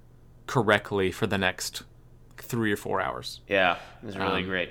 correctly 0.46 1.12
for 1.12 1.26
the 1.26 1.38
next 1.38 1.84
three 2.36 2.72
or 2.72 2.76
four 2.76 3.00
hours. 3.00 3.40
Yeah, 3.48 3.76
it 4.02 4.06
was 4.06 4.16
really 4.18 4.42
Um, 4.42 4.48
great. 4.48 4.70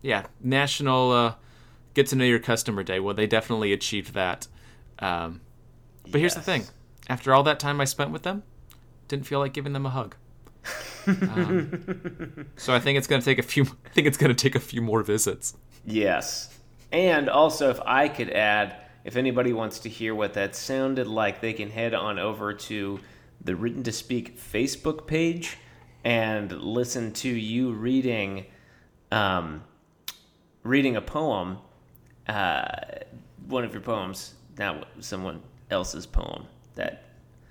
Yeah, 0.00 0.26
National 0.40 1.12
uh, 1.12 1.34
Get 1.94 2.08
to 2.08 2.16
Know 2.16 2.24
Your 2.24 2.38
Customer 2.40 2.82
Day. 2.82 2.98
Well, 2.98 3.14
they 3.14 3.26
definitely 3.26 3.72
achieved 3.72 4.14
that. 4.14 4.48
Um, 4.98 5.40
but 6.10 6.20
here's 6.20 6.34
the 6.34 6.40
thing: 6.40 6.64
after 7.08 7.32
all 7.32 7.44
that 7.44 7.60
time 7.60 7.80
I 7.80 7.84
spent 7.84 8.10
with 8.10 8.22
them, 8.22 8.42
didn't 9.06 9.26
feel 9.26 9.38
like 9.38 9.52
giving 9.52 9.72
them 9.74 9.86
a 9.86 9.90
hug. 9.90 10.16
Um, 11.06 12.46
so 12.56 12.72
I 12.72 12.78
think 12.78 12.98
it's 12.98 13.06
gonna 13.06 13.22
take 13.22 13.38
a 13.38 13.42
few. 13.42 13.64
I 13.86 13.88
think 13.90 14.06
it's 14.06 14.16
gonna 14.16 14.34
take 14.34 14.54
a 14.54 14.60
few 14.60 14.82
more 14.82 15.02
visits. 15.02 15.54
Yes. 15.84 16.56
And 16.92 17.28
also, 17.28 17.70
if 17.70 17.80
I 17.84 18.08
could 18.08 18.30
add, 18.30 18.76
if 19.04 19.16
anybody 19.16 19.52
wants 19.52 19.80
to 19.80 19.88
hear 19.88 20.14
what 20.14 20.34
that 20.34 20.54
sounded 20.54 21.06
like, 21.06 21.40
they 21.40 21.52
can 21.52 21.70
head 21.70 21.94
on 21.94 22.18
over 22.18 22.52
to 22.52 23.00
the 23.40 23.56
Written 23.56 23.82
to 23.84 23.92
Speak 23.92 24.38
Facebook 24.38 25.06
page 25.06 25.56
and 26.04 26.52
listen 26.52 27.12
to 27.12 27.28
you 27.28 27.72
reading, 27.72 28.46
um, 29.10 29.64
reading 30.62 30.96
a 30.96 31.00
poem, 31.00 31.58
uh, 32.28 32.64
one 33.48 33.64
of 33.64 33.72
your 33.72 33.82
poems, 33.82 34.34
not 34.58 34.86
someone 35.00 35.42
else's 35.70 36.06
poem. 36.06 36.46
That 36.74 37.04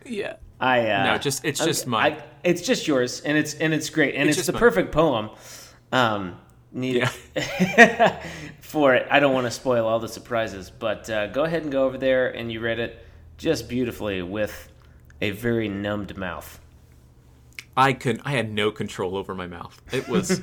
Yeah. 0.06 0.36
I 0.62 0.90
uh, 0.90 1.04
No, 1.06 1.18
just- 1.18 1.44
it's 1.44 1.60
I'm- 1.60 1.68
just 1.68 1.88
mine. 1.88 2.14
I, 2.14 2.24
it's 2.44 2.62
just 2.62 2.88
yours, 2.88 3.20
and 3.22 3.38
it's 3.38 3.54
and 3.56 3.74
it's 3.74 3.90
great, 3.90 4.16
and 4.16 4.30
It's 4.30 4.38
it's, 4.38 4.48
the 4.48 4.54
mine. 4.54 4.60
perfect 4.60 4.92
poem. 4.94 5.30
Um, 5.92 6.38
needed 6.72 7.10
for 8.62 8.96
it. 8.96 9.08
I 9.12 9.20
don't 9.20 9.34
want 9.34 9.46
to 9.48 9.52
spoil 9.52 9.86
all 9.88 10.00
the 10.00 10.08
surprises, 10.08 10.70
but 10.72 11.10
uh, 11.10 11.28
go 11.28 11.44
ahead 11.44 11.64
and 11.64 11.72
go 11.72 11.86
over 11.86 11.98
there, 11.98 12.30
and 12.30 12.52
you 12.52 12.60
read 12.62 12.80
it 12.80 13.06
just 13.38 13.68
beautifully 13.68 14.22
with 14.22 14.70
a 15.22 15.32
very 15.32 15.68
numbed 15.68 16.16
mouth. 16.18 16.60
I 17.76 17.94
could 17.94 18.22
I 18.26 18.32
had 18.32 18.52
no 18.52 18.72
control 18.72 19.16
over 19.16 19.34
my 19.36 19.48
mouth. 19.48 19.82
It 19.92 20.08
was 20.08 20.42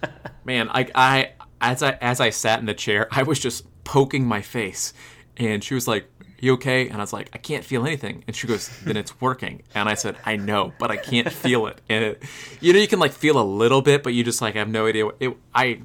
man, 0.44 0.68
I 0.70 0.86
I 0.94 1.32
as 1.60 1.82
I 1.82 1.92
as 2.00 2.20
I 2.20 2.30
sat 2.30 2.60
in 2.60 2.66
the 2.66 2.74
chair, 2.74 3.08
I 3.10 3.22
was 3.22 3.38
just 3.38 3.64
poking 3.84 4.24
my 4.26 4.42
face. 4.42 4.92
And 5.38 5.62
she 5.62 5.74
was 5.74 5.86
like, 5.86 6.06
"You 6.40 6.54
okay?" 6.54 6.88
And 6.88 6.96
I 6.96 7.00
was 7.00 7.12
like, 7.12 7.30
"I 7.32 7.38
can't 7.38 7.64
feel 7.64 7.86
anything." 7.86 8.24
And 8.26 8.34
she 8.34 8.46
goes, 8.46 8.68
"Then 8.84 8.96
it's 8.96 9.20
working." 9.20 9.62
And 9.74 9.88
I 9.88 9.94
said, 9.94 10.16
"I 10.26 10.36
know, 10.36 10.72
but 10.78 10.90
I 10.90 10.96
can't 10.96 11.32
feel 11.32 11.66
it." 11.66 11.80
And 11.88 12.04
it, 12.04 12.22
you 12.60 12.72
know, 12.72 12.78
you 12.80 12.88
can 12.88 12.98
like 12.98 13.12
feel 13.12 13.40
a 13.40 13.44
little 13.44 13.82
bit, 13.82 14.02
but 14.02 14.14
you 14.14 14.24
just 14.24 14.40
like 14.42 14.54
have 14.54 14.68
no 14.68 14.86
idea. 14.86 15.06
What, 15.06 15.16
it 15.20 15.36
I 15.54 15.80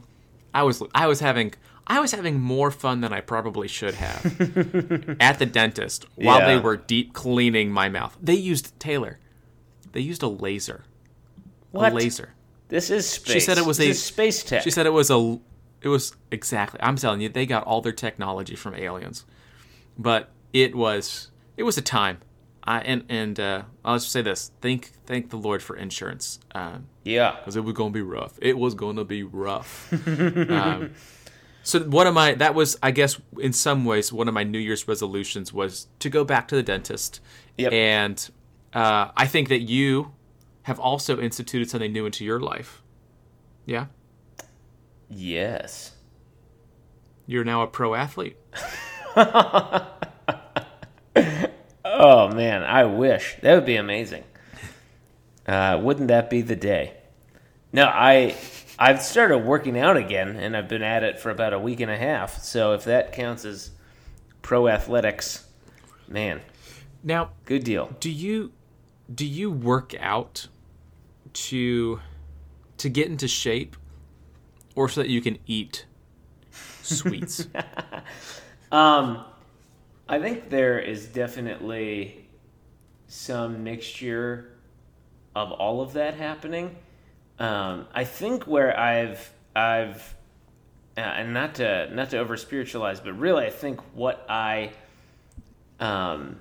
I 0.54 0.64
was 0.64 0.82
I 0.96 1.08
was 1.08 1.20
having 1.20 1.54
I 1.86 2.00
was 2.00 2.12
having 2.12 2.40
more 2.40 2.72
fun 2.72 3.02
than 3.02 3.12
I 3.14 3.22
probably 3.22 3.68
should 3.68 3.94
have 3.96 4.26
at 5.20 5.38
the 5.40 5.46
dentist 5.46 6.06
while 6.16 6.40
Yeah. 6.40 6.48
they 6.56 6.60
were 6.60 6.78
deep 6.78 7.14
cleaning 7.14 7.72
my 7.72 7.90
mouth. 7.90 8.18
They 8.22 8.36
used 8.36 8.80
Taylor. 8.80 9.20
They 9.92 10.00
used 10.02 10.24
a 10.24 10.28
laser. 10.28 10.86
What? 11.72 11.92
A 11.92 11.96
laser. 11.96 12.34
This 12.70 12.90
is 12.90 13.08
space. 13.08 13.46
said 13.46 13.58
it 13.60 13.66
was 13.66 13.78
This 13.78 13.88
a- 13.88 13.92
is 13.92 14.04
space 14.04 14.44
tech. 14.44 14.64
She 14.64 14.72
said 14.72 14.86
it 14.88 14.94
was 14.94 15.12
a. 15.12 15.40
It 15.82 15.90
was 15.90 16.16
exactly. 16.32 16.80
I'm 16.82 16.96
telling 16.96 17.20
you, 17.20 17.28
they 17.30 17.46
got 17.46 17.66
all 17.66 17.82
their 17.82 17.92
technology 17.92 18.56
from 18.56 18.74
aliens, 18.74 19.26
but 19.98 20.32
it 20.54 20.76
was 20.76 21.32
it 21.58 21.64
was 21.64 21.78
a 21.78 21.82
time. 21.82 22.20
I 22.66 22.80
and 22.80 23.04
and 23.10 23.40
uh, 23.40 23.64
I'll 23.84 23.96
just 23.98 24.12
say 24.12 24.22
this: 24.22 24.52
thank 24.62 24.92
thank 25.06 25.30
the 25.30 25.38
Lord 25.38 25.62
for 25.62 25.76
insurance, 25.76 26.40
because 26.48 26.80
yeah. 27.04 27.36
Because 27.38 27.56
it 27.58 27.64
was 27.64 27.74
gonna 27.74 27.92
be 27.92 28.02
rough. 28.02 28.38
It 28.42 28.58
was 28.58 28.74
gonna 28.74 29.04
be 29.04 29.24
rough. 29.24 29.92
um, 30.08 30.92
so 31.64 31.82
one 31.82 32.08
of 32.08 32.14
my 32.14 32.34
that 32.36 32.56
was 32.56 32.78
I 32.82 32.92
guess 32.92 33.20
in 33.38 33.52
some 33.54 33.84
ways 33.84 34.14
one 34.14 34.28
of 34.28 34.34
my 34.34 34.44
New 34.44 34.60
Year's 34.60 34.88
resolutions 34.88 35.52
was 35.52 35.88
to 36.00 36.10
go 36.10 36.24
back 36.24 36.48
to 36.50 36.56
the 36.56 36.64
dentist, 36.64 37.20
Yep. 37.58 37.74
and 37.74 38.30
uh, 38.74 39.12
I 39.18 39.28
think 39.28 39.50
that 39.50 39.62
you 39.62 40.14
have 40.64 40.80
also 40.80 41.20
instituted 41.20 41.70
something 41.70 41.92
new 41.92 42.06
into 42.06 42.24
your 42.24 42.40
life. 42.40 42.82
Yeah. 43.66 43.88
Yes. 45.10 45.92
You're 47.28 47.44
now 47.44 47.62
a 47.62 47.68
pro 47.68 47.94
athlete. 47.96 48.38
Oh 51.86 52.28
man, 52.34 52.64
I 52.64 52.86
wish 52.86 53.36
that 53.42 53.54
would 53.56 53.66
be 53.66 53.76
amazing. 53.76 54.24
Uh, 55.48 55.80
wouldn't 55.82 56.08
that 56.08 56.30
be 56.30 56.42
the 56.42 56.56
day? 56.56 56.94
No, 57.72 57.86
I 57.86 58.36
I've 58.80 59.02
started 59.02 59.40
working 59.40 59.78
out 59.78 59.98
again, 59.98 60.36
and 60.38 60.56
I've 60.58 60.68
been 60.68 60.82
at 60.84 61.04
it 61.04 61.20
for 61.20 61.30
about 61.30 61.54
a 61.54 61.60
week 61.60 61.80
and 61.82 61.92
a 61.92 61.98
half. 61.98 62.42
So 62.44 62.74
if 62.74 62.86
that 62.86 63.14
counts 63.14 63.46
as 63.46 63.72
pro 64.42 64.68
athletics, 64.68 65.46
man, 66.08 66.42
Now, 67.04 67.32
good 67.46 67.64
deal. 67.64 67.96
do 68.00 68.10
you 68.10 68.52
do 69.14 69.26
you 69.26 69.52
work 69.52 69.94
out 70.00 70.48
to 71.34 72.00
to 72.78 72.90
get 72.90 73.08
into 73.08 73.28
shape 73.28 73.76
or 74.76 74.90
so 74.90 75.02
that 75.02 75.10
you 75.10 75.22
can 75.22 75.38
eat 75.46 75.86
sweets? 76.82 77.48
Um, 78.74 79.24
I 80.10 80.18
think 80.18 80.50
there 80.50 80.80
is 80.80 81.06
definitely 81.06 82.28
some 83.06 83.64
mixture 83.64 84.50
of 85.36 85.52
all 85.52 85.82
of 85.82 85.94
that 85.94 86.16
happening. 86.16 86.76
Um, 87.38 87.86
I 87.94 88.04
think 88.04 88.48
where 88.48 88.78
I've 88.78 89.32
I've 89.56 90.16
uh, 90.98 91.02
and 91.02 91.36
not 91.36 91.54
to 91.56 91.94
not 91.94 92.10
to 92.10 92.18
over 92.18 92.36
spiritualize, 92.36 93.00
but 93.00 93.14
really 93.14 93.46
I 93.46 93.52
think 93.52 93.80
what 93.94 94.26
I 94.28 94.72
um, 95.80 96.38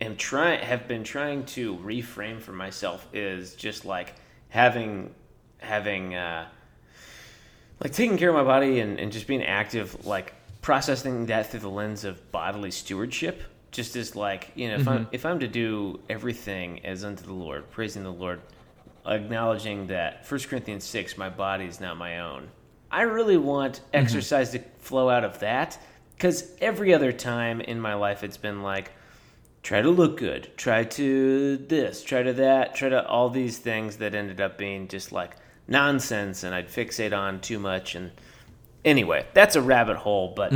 am 0.00 0.16
trying 0.16 0.60
have 0.64 0.88
been 0.88 1.04
trying 1.04 1.44
to 1.44 1.76
reframe 1.76 2.40
for 2.40 2.52
myself 2.52 3.06
is 3.12 3.54
just 3.54 3.84
like 3.84 4.14
having 4.48 5.14
having 5.58 6.14
uh, 6.14 6.46
like 7.82 7.92
taking 7.92 8.16
care 8.16 8.30
of 8.30 8.34
my 8.34 8.44
body 8.44 8.80
and, 8.80 8.98
and 8.98 9.12
just 9.12 9.26
being 9.26 9.42
active, 9.42 10.06
like 10.06 10.32
processing 10.62 11.26
that 11.26 11.50
through 11.50 11.60
the 11.60 11.68
lens 11.68 12.04
of 12.04 12.32
bodily 12.32 12.70
stewardship. 12.70 13.42
Just 13.70 13.96
as 13.96 14.14
like 14.16 14.52
you 14.54 14.68
know, 14.68 14.76
if 14.76 14.88
I'm 14.88 15.04
mm-hmm. 15.04 15.14
if 15.14 15.26
I'm 15.26 15.40
to 15.40 15.48
do 15.48 16.00
everything 16.08 16.84
as 16.84 17.04
unto 17.04 17.24
the 17.24 17.32
Lord, 17.32 17.70
praising 17.70 18.02
the 18.02 18.12
Lord, 18.12 18.40
acknowledging 19.06 19.86
that 19.86 20.30
1 20.30 20.40
Corinthians 20.40 20.84
six, 20.84 21.16
my 21.16 21.28
body 21.28 21.64
is 21.64 21.80
not 21.80 21.96
my 21.96 22.20
own. 22.20 22.48
I 22.90 23.02
really 23.02 23.38
want 23.38 23.76
mm-hmm. 23.76 23.96
exercise 23.96 24.50
to 24.50 24.60
flow 24.78 25.08
out 25.08 25.24
of 25.24 25.40
that 25.40 25.78
because 26.14 26.52
every 26.60 26.92
other 26.92 27.12
time 27.12 27.60
in 27.62 27.80
my 27.80 27.94
life 27.94 28.22
it's 28.22 28.36
been 28.36 28.62
like 28.62 28.92
try 29.62 29.80
to 29.80 29.90
look 29.90 30.18
good, 30.18 30.50
try 30.56 30.84
to 30.84 31.56
this, 31.56 32.02
try 32.02 32.22
to 32.22 32.32
that, 32.34 32.74
try 32.74 32.88
to 32.88 33.06
all 33.06 33.30
these 33.30 33.58
things 33.58 33.96
that 33.96 34.14
ended 34.14 34.40
up 34.40 34.58
being 34.58 34.88
just 34.88 35.12
like 35.12 35.36
nonsense, 35.68 36.42
and 36.42 36.54
I'd 36.54 36.68
fixate 36.68 37.16
on 37.16 37.40
too 37.40 37.58
much. 37.58 37.94
And 37.94 38.10
anyway, 38.84 39.26
that's 39.34 39.56
a 39.56 39.62
rabbit 39.62 39.96
hole, 39.96 40.32
but 40.34 40.52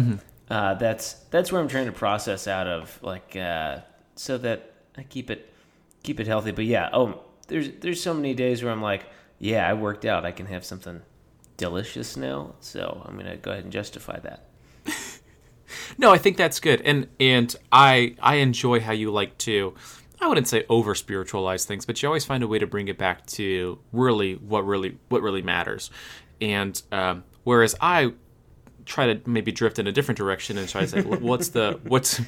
uh, 0.51 0.75
that's 0.75 1.15
that's 1.31 1.51
where 1.51 1.61
I'm 1.61 1.69
trying 1.69 1.87
to 1.87 1.93
process 1.93 2.47
out 2.47 2.67
of, 2.67 2.99
like, 3.03 3.37
uh, 3.37 3.79
so 4.15 4.39
that 4.39 4.73
I 4.97 5.03
keep 5.03 5.31
it 5.31 5.53
keep 6.03 6.21
it 6.21 6.27
healthy. 6.27 6.53
But 6.53 6.65
yeah, 6.65 6.91
oh, 6.93 7.21
there's 7.49 7.71
there's 7.81 8.03
so 8.03 8.15
many 8.15 8.35
days 8.35 8.63
where 8.63 8.73
I'm 8.73 8.83
like, 8.83 9.07
yeah, 9.39 9.69
I 9.69 9.75
worked 9.75 10.05
out, 10.05 10.25
I 10.25 10.33
can 10.33 10.47
have 10.47 10.65
something 10.65 11.03
delicious 11.57 12.17
now, 12.17 12.55
so 12.61 13.03
I'm 13.05 13.17
gonna 13.17 13.37
go 13.37 13.51
ahead 13.51 13.65
and 13.65 13.73
justify 13.73 14.19
that. 14.21 14.49
no, 15.99 16.13
I 16.13 16.19
think 16.19 16.37
that's 16.37 16.61
good. 16.61 16.81
And 16.83 17.09
and 17.19 17.55
I 17.73 18.17
I 18.21 18.37
enjoy 18.37 18.81
how 18.81 18.93
you 18.93 19.11
like 19.11 19.37
to 19.39 19.75
I 20.21 20.29
wouldn't 20.29 20.49
say 20.49 20.65
over 20.69 20.95
spiritualize 20.95 21.65
things, 21.65 21.85
but 21.85 22.03
you 22.03 22.09
always 22.09 22.25
find 22.25 22.43
a 22.43 22.49
way 22.49 22.59
to 22.59 22.67
bring 22.67 22.89
it 22.89 22.99
back 22.99 23.27
to 23.27 23.79
really 23.93 24.35
what 24.35 24.67
really 24.67 24.99
what 25.09 25.23
really 25.23 25.43
matters. 25.43 25.91
And 26.41 26.81
um, 26.93 27.25
whereas 27.47 27.77
I 27.81 28.13
try 28.87 29.15
to 29.15 29.21
maybe 29.29 29.53
drift 29.53 29.79
in 29.79 29.87
a 29.87 29.93
different 29.93 30.19
direction 30.19 30.59
and 30.59 30.69
try 30.69 30.81
to 30.81 30.89
say 30.89 31.03
what's 31.03 31.51
the 31.51 31.79
what's 31.85 32.21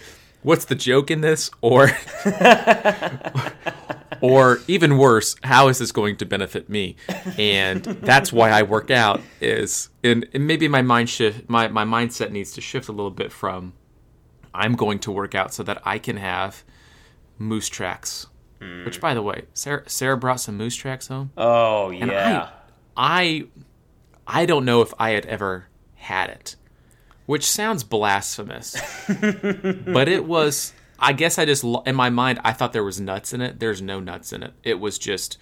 what's 0.42 0.66
the 0.66 0.76
joke 0.76 1.10
in 1.10 1.22
this? 1.22 1.50
Or 1.60 1.90
or 4.20 4.60
even 4.68 4.96
worse 4.96 5.34
how 5.42 5.66
is 5.66 5.78
this 5.78 5.90
going 5.90 6.16
to 6.18 6.24
benefit 6.24 6.68
me? 6.68 6.94
And 7.36 7.82
that's 7.84 8.32
why 8.32 8.50
i 8.50 8.62
work 8.62 8.90
out 8.90 9.20
is 9.40 9.90
and, 10.04 10.26
and 10.32 10.46
maybe 10.46 10.68
my 10.68 10.82
mind 10.82 11.10
shift 11.10 11.48
my, 11.50 11.66
my 11.66 11.84
mindset 11.84 12.30
needs 12.30 12.52
to 12.52 12.60
shift 12.60 12.88
a 12.88 12.92
little 12.92 13.10
bit 13.10 13.32
from 13.32 13.72
i'm 14.54 14.74
going 14.74 14.98
to 15.00 15.10
work 15.10 15.34
out 15.34 15.52
so 15.52 15.62
that 15.64 15.82
i 15.84 15.98
can 15.98 16.16
have 16.16 16.64
moose 17.38 17.68
tracks. 17.68 18.26
Which 18.60 18.96
hmm. 18.96 19.00
by 19.00 19.14
the 19.14 19.22
way 19.22 19.44
sarah, 19.52 19.88
sarah 19.88 20.16
brought 20.16 20.40
some 20.40 20.56
moose 20.56 20.76
tracks 20.76 21.08
home. 21.08 21.30
Oh 21.36 21.90
yeah. 21.90 22.50
I, 22.96 23.44
I, 23.46 23.46
I 24.30 24.44
don't 24.46 24.64
know 24.64 24.82
if 24.82 24.92
I 24.98 25.10
had 25.10 25.24
ever 25.26 25.66
had 25.96 26.28
it, 26.30 26.54
which 27.26 27.44
sounds 27.44 27.82
blasphemous, 27.82 28.76
but 29.08 30.08
it 30.08 30.24
was. 30.24 30.72
I 31.00 31.12
guess 31.12 31.38
I 31.38 31.44
just 31.44 31.64
in 31.86 31.94
my 31.94 32.10
mind 32.10 32.40
I 32.44 32.52
thought 32.52 32.72
there 32.72 32.84
was 32.84 33.00
nuts 33.00 33.32
in 33.32 33.40
it. 33.40 33.60
There's 33.60 33.80
no 33.80 34.00
nuts 34.00 34.32
in 34.32 34.42
it. 34.42 34.52
It 34.64 34.80
was 34.80 34.98
just 34.98 35.38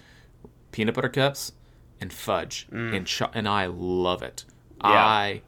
peanut 0.71 0.95
butter 0.95 1.09
cups 1.09 1.52
and 2.00 2.12
fudge, 2.12 2.66
and 2.71 3.07
cho- 3.07 3.31
and 3.35 3.49
I 3.49 3.66
love 3.66 4.23
it. 4.23 4.45
Mm. 4.81 4.90
Yeah. 4.90 5.05
I 5.07 5.43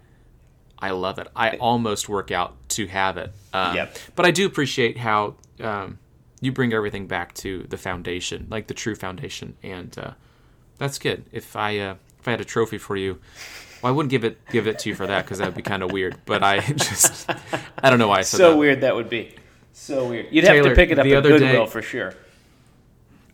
I 0.79 0.91
love 0.91 1.19
it. 1.19 1.29
I 1.37 1.51
almost 1.59 2.09
work 2.09 2.31
out 2.31 2.57
to 2.71 2.87
have 2.87 3.17
it. 3.19 3.33
Um, 3.53 3.77
Yep. 3.77 3.99
But 4.17 4.27
I 4.27 4.31
do 4.31 4.47
appreciate 4.47 4.97
how 4.97 5.35
um, 5.61 5.99
you 6.41 6.53
bring 6.53 6.73
everything 6.73 7.07
back 7.07 7.35
to 7.35 7.67
the 7.69 7.77
foundation, 7.77 8.47
like 8.49 8.67
the 8.69 8.75
true 8.75 8.95
foundation, 8.95 9.57
and 9.63 9.97
uh, 9.99 10.13
that's 10.79 10.99
good. 10.99 11.25
If 11.33 11.55
I 11.57 11.79
uh, 11.79 11.95
I 12.29 12.33
had 12.33 12.41
a 12.41 12.45
trophy 12.45 12.79
for 12.79 12.97
you, 12.97 13.19
well, 13.83 13.93
I 13.93 13.97
wouldn't 13.97 14.11
give 14.11 14.25
it 14.25 14.39
give 14.51 14.67
it 14.67 14.79
to 14.81 14.89
you 14.89 14.95
for 14.95 15.07
that 15.07 15.25
because 15.25 15.39
that 15.39 15.47
would 15.47 15.55
be 15.55 15.63
kind 15.63 15.83
of 15.83 15.91
weird. 15.93 16.17
But 16.27 16.43
I 16.43 16.61
just 16.73 17.29
I 17.83 17.91
don't 17.91 17.99
know 17.99 18.09
why 18.09 18.19
I 18.19 18.23
said 18.23 18.37
So 18.39 18.51
that. 18.51 18.57
weird 18.57 18.81
that 18.83 18.95
would 18.95 19.09
be. 19.09 19.35
So 19.73 20.09
weird. 20.09 20.27
You'd 20.31 20.45
have 20.45 20.65
to 20.65 20.75
pick 20.75 20.91
it 20.91 20.99
up 20.99 21.05
the 21.05 21.13
at 21.15 21.19
other 21.19 21.31
Goodwill 21.39 21.65
day- 21.67 21.71
for 21.71 21.83
sure. 21.83 22.15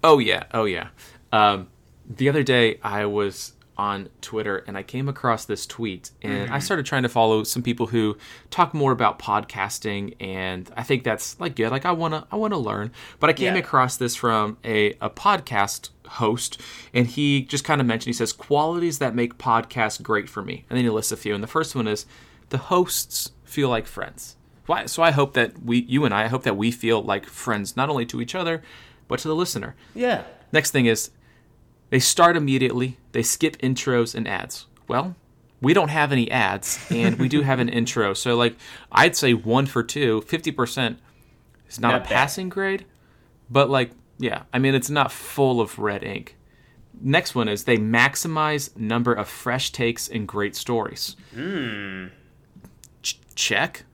Oh 0.02 0.18
yeah, 0.18 0.44
oh 0.52 0.64
yeah. 0.66 0.88
Um, 1.32 1.68
the 2.08 2.28
other 2.28 2.42
day 2.42 2.78
I 2.82 3.06
was 3.06 3.53
on 3.76 4.08
Twitter 4.20 4.58
and 4.66 4.76
I 4.78 4.82
came 4.82 5.08
across 5.08 5.44
this 5.44 5.66
tweet 5.66 6.10
and 6.22 6.44
I 6.44 6.46
mm-hmm. 6.46 6.58
started 6.60 6.86
trying 6.86 7.02
to 7.02 7.08
follow 7.08 7.42
some 7.42 7.62
people 7.62 7.88
who 7.88 8.16
talk 8.50 8.72
more 8.74 8.92
about 8.92 9.18
podcasting 9.18 10.14
and 10.20 10.70
I 10.76 10.82
think 10.82 11.04
that's 11.04 11.38
like 11.40 11.56
good. 11.56 11.70
Like 11.70 11.84
I 11.84 11.92
wanna 11.92 12.26
I 12.30 12.36
wanna 12.36 12.58
learn. 12.58 12.92
But 13.20 13.30
I 13.30 13.32
came 13.32 13.54
Yeah. 13.54 13.60
across 13.60 13.96
this 13.96 14.14
from 14.14 14.58
a, 14.64 14.92
a 15.00 15.10
podcast 15.10 15.90
host 16.06 16.60
and 16.92 17.06
he 17.06 17.42
just 17.42 17.64
kind 17.64 17.80
of 17.80 17.86
mentioned 17.86 18.06
he 18.08 18.12
says 18.18 18.32
qualities 18.32 18.98
that 18.98 19.14
make 19.14 19.38
podcasts 19.38 20.00
great 20.02 20.28
for 20.28 20.42
me. 20.42 20.64
And 20.70 20.76
then 20.76 20.84
he 20.84 20.90
lists 20.90 21.12
a 21.12 21.16
few. 21.16 21.34
And 21.34 21.42
the 21.42 21.48
first 21.48 21.74
one 21.74 21.88
is 21.88 22.06
the 22.50 22.58
hosts 22.58 23.32
feel 23.44 23.68
like 23.68 23.86
friends. 23.86 24.36
Why- 24.66 24.86
So 24.86 25.02
I 25.02 25.10
hope 25.10 25.34
that 25.34 25.64
we 25.64 25.78
you 25.88 26.04
and 26.04 26.14
I, 26.14 26.24
I 26.24 26.28
hope 26.28 26.44
that 26.44 26.56
we 26.56 26.70
feel 26.70 27.02
like 27.02 27.26
friends 27.26 27.76
not 27.76 27.88
only 27.88 28.06
to 28.06 28.20
each 28.20 28.34
other, 28.34 28.62
but 29.08 29.18
to 29.20 29.28
the 29.28 29.34
listener. 29.34 29.74
Yeah. 29.94 30.22
Next 30.52 30.70
thing 30.70 30.86
is 30.86 31.10
they 31.94 32.00
start 32.00 32.36
immediately, 32.36 32.98
they 33.12 33.22
skip 33.22 33.56
intros 33.58 34.16
and 34.16 34.26
ads. 34.26 34.66
Well, 34.88 35.14
we 35.60 35.72
don't 35.74 35.90
have 35.90 36.10
any 36.10 36.28
ads 36.28 36.84
and 36.90 37.16
we 37.20 37.28
do 37.28 37.42
have 37.42 37.60
an 37.60 37.68
intro. 37.80 38.14
So 38.14 38.34
like 38.36 38.56
I'd 38.90 39.14
say 39.14 39.32
1 39.32 39.66
for 39.66 39.84
2, 39.84 40.22
50% 40.26 40.96
is 41.68 41.78
not, 41.78 41.90
Not 41.92 41.94
a 41.94 42.00
bad. 42.00 42.08
passing 42.08 42.48
grade, 42.48 42.84
but 43.48 43.70
like 43.70 43.92
yeah, 44.18 44.42
I 44.52 44.58
mean 44.58 44.74
it's 44.74 44.90
not 44.90 45.12
full 45.12 45.60
of 45.60 45.78
red 45.78 46.02
ink. 46.02 46.36
Next 47.00 47.36
one 47.36 47.48
is 47.48 47.62
they 47.62 47.76
maximize 47.78 48.76
number 48.76 49.12
of 49.12 49.28
fresh 49.28 49.70
takes 49.70 50.08
and 50.08 50.26
great 50.26 50.56
stories. 50.56 51.14
Ch- 53.02 53.20
check. 53.36 53.84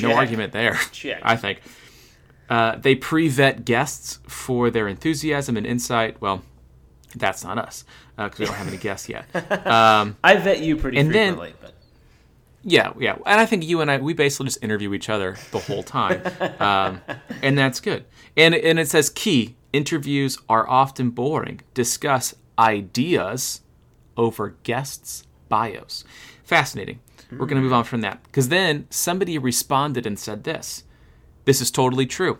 No 0.00 0.14
argument 0.14 0.52
there. 0.52 0.74
Check. 0.92 1.20
I 1.22 1.36
think. 1.36 1.60
Uh, 2.48 2.76
they 2.76 2.94
pre-vet 2.94 3.64
guests 3.64 4.18
for 4.26 4.70
their 4.70 4.88
enthusiasm 4.88 5.56
and 5.56 5.66
insight. 5.66 6.20
Well, 6.20 6.42
that's 7.16 7.44
not 7.44 7.58
us 7.58 7.84
because 8.16 8.38
we 8.38 8.46
don't 8.46 8.54
have 8.54 8.68
any 8.68 8.76
guests 8.76 9.08
yet. 9.08 9.26
Um, 9.66 10.16
I 10.24 10.36
vet 10.36 10.60
you 10.60 10.76
pretty 10.76 10.98
And 10.98 11.12
then- 11.14 11.34
frequently, 11.36 11.54
but 11.60 11.74
yeah, 12.62 12.92
yeah, 12.98 13.16
and 13.24 13.40
I 13.40 13.46
think 13.46 13.64
you 13.64 13.80
and 13.80 13.90
I 13.90 13.96
we 13.98 14.12
basically 14.12 14.46
just 14.46 14.62
interview 14.62 14.92
each 14.92 15.08
other 15.08 15.36
the 15.50 15.58
whole 15.60 15.82
time, 15.82 16.20
um, 16.60 17.00
and 17.42 17.56
that's 17.56 17.80
good. 17.80 18.04
And 18.36 18.54
and 18.54 18.78
it 18.78 18.88
says 18.88 19.08
key 19.08 19.56
interviews 19.72 20.36
are 20.48 20.68
often 20.68 21.08
boring. 21.10 21.62
Discuss 21.72 22.34
ideas 22.58 23.62
over 24.16 24.56
guests' 24.62 25.24
bios. 25.48 26.04
Fascinating. 26.44 27.00
We're 27.32 27.46
going 27.46 27.56
to 27.56 27.62
move 27.62 27.72
on 27.72 27.84
from 27.84 28.00
that 28.00 28.22
because 28.24 28.48
then 28.48 28.86
somebody 28.90 29.38
responded 29.38 30.04
and 30.04 30.18
said 30.18 30.42
this. 30.44 30.82
This 31.44 31.60
is 31.60 31.70
totally 31.70 32.04
true. 32.06 32.38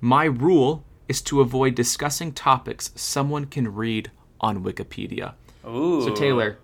My 0.00 0.24
rule 0.24 0.84
is 1.08 1.20
to 1.22 1.40
avoid 1.40 1.74
discussing 1.74 2.32
topics 2.32 2.90
someone 2.94 3.46
can 3.46 3.74
read 3.74 4.10
on 4.40 4.62
Wikipedia. 4.64 5.34
ooh. 5.66 6.02
So 6.02 6.14
Taylor, 6.14 6.58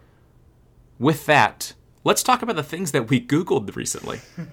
with 0.98 1.26
that, 1.26 1.74
let's 2.04 2.22
talk 2.22 2.42
about 2.42 2.56
the 2.56 2.62
things 2.62 2.92
that 2.92 3.08
we 3.08 3.20
Googled 3.20 3.76
recently. 3.76 4.20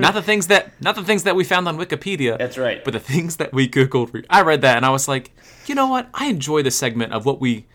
not 0.00 0.14
the 0.14 0.22
things 0.22 0.48
that 0.48 0.72
not 0.80 0.96
the 0.96 1.04
things 1.04 1.22
that 1.24 1.36
we 1.36 1.44
found 1.44 1.68
on 1.68 1.78
Wikipedia. 1.78 2.36
That's 2.38 2.58
right. 2.58 2.84
But 2.84 2.92
the 2.92 3.00
things 3.00 3.36
that 3.36 3.52
we 3.52 3.68
Googled. 3.68 4.12
re- 4.12 4.24
I 4.28 4.42
read 4.42 4.60
that 4.62 4.76
and 4.76 4.84
I 4.84 4.90
was 4.90 5.08
like, 5.08 5.30
you 5.66 5.74
know 5.74 5.86
what? 5.86 6.08
I 6.14 6.26
enjoy 6.26 6.62
the 6.62 6.70
segment 6.70 7.12
of 7.12 7.24
what 7.24 7.40
we 7.40 7.66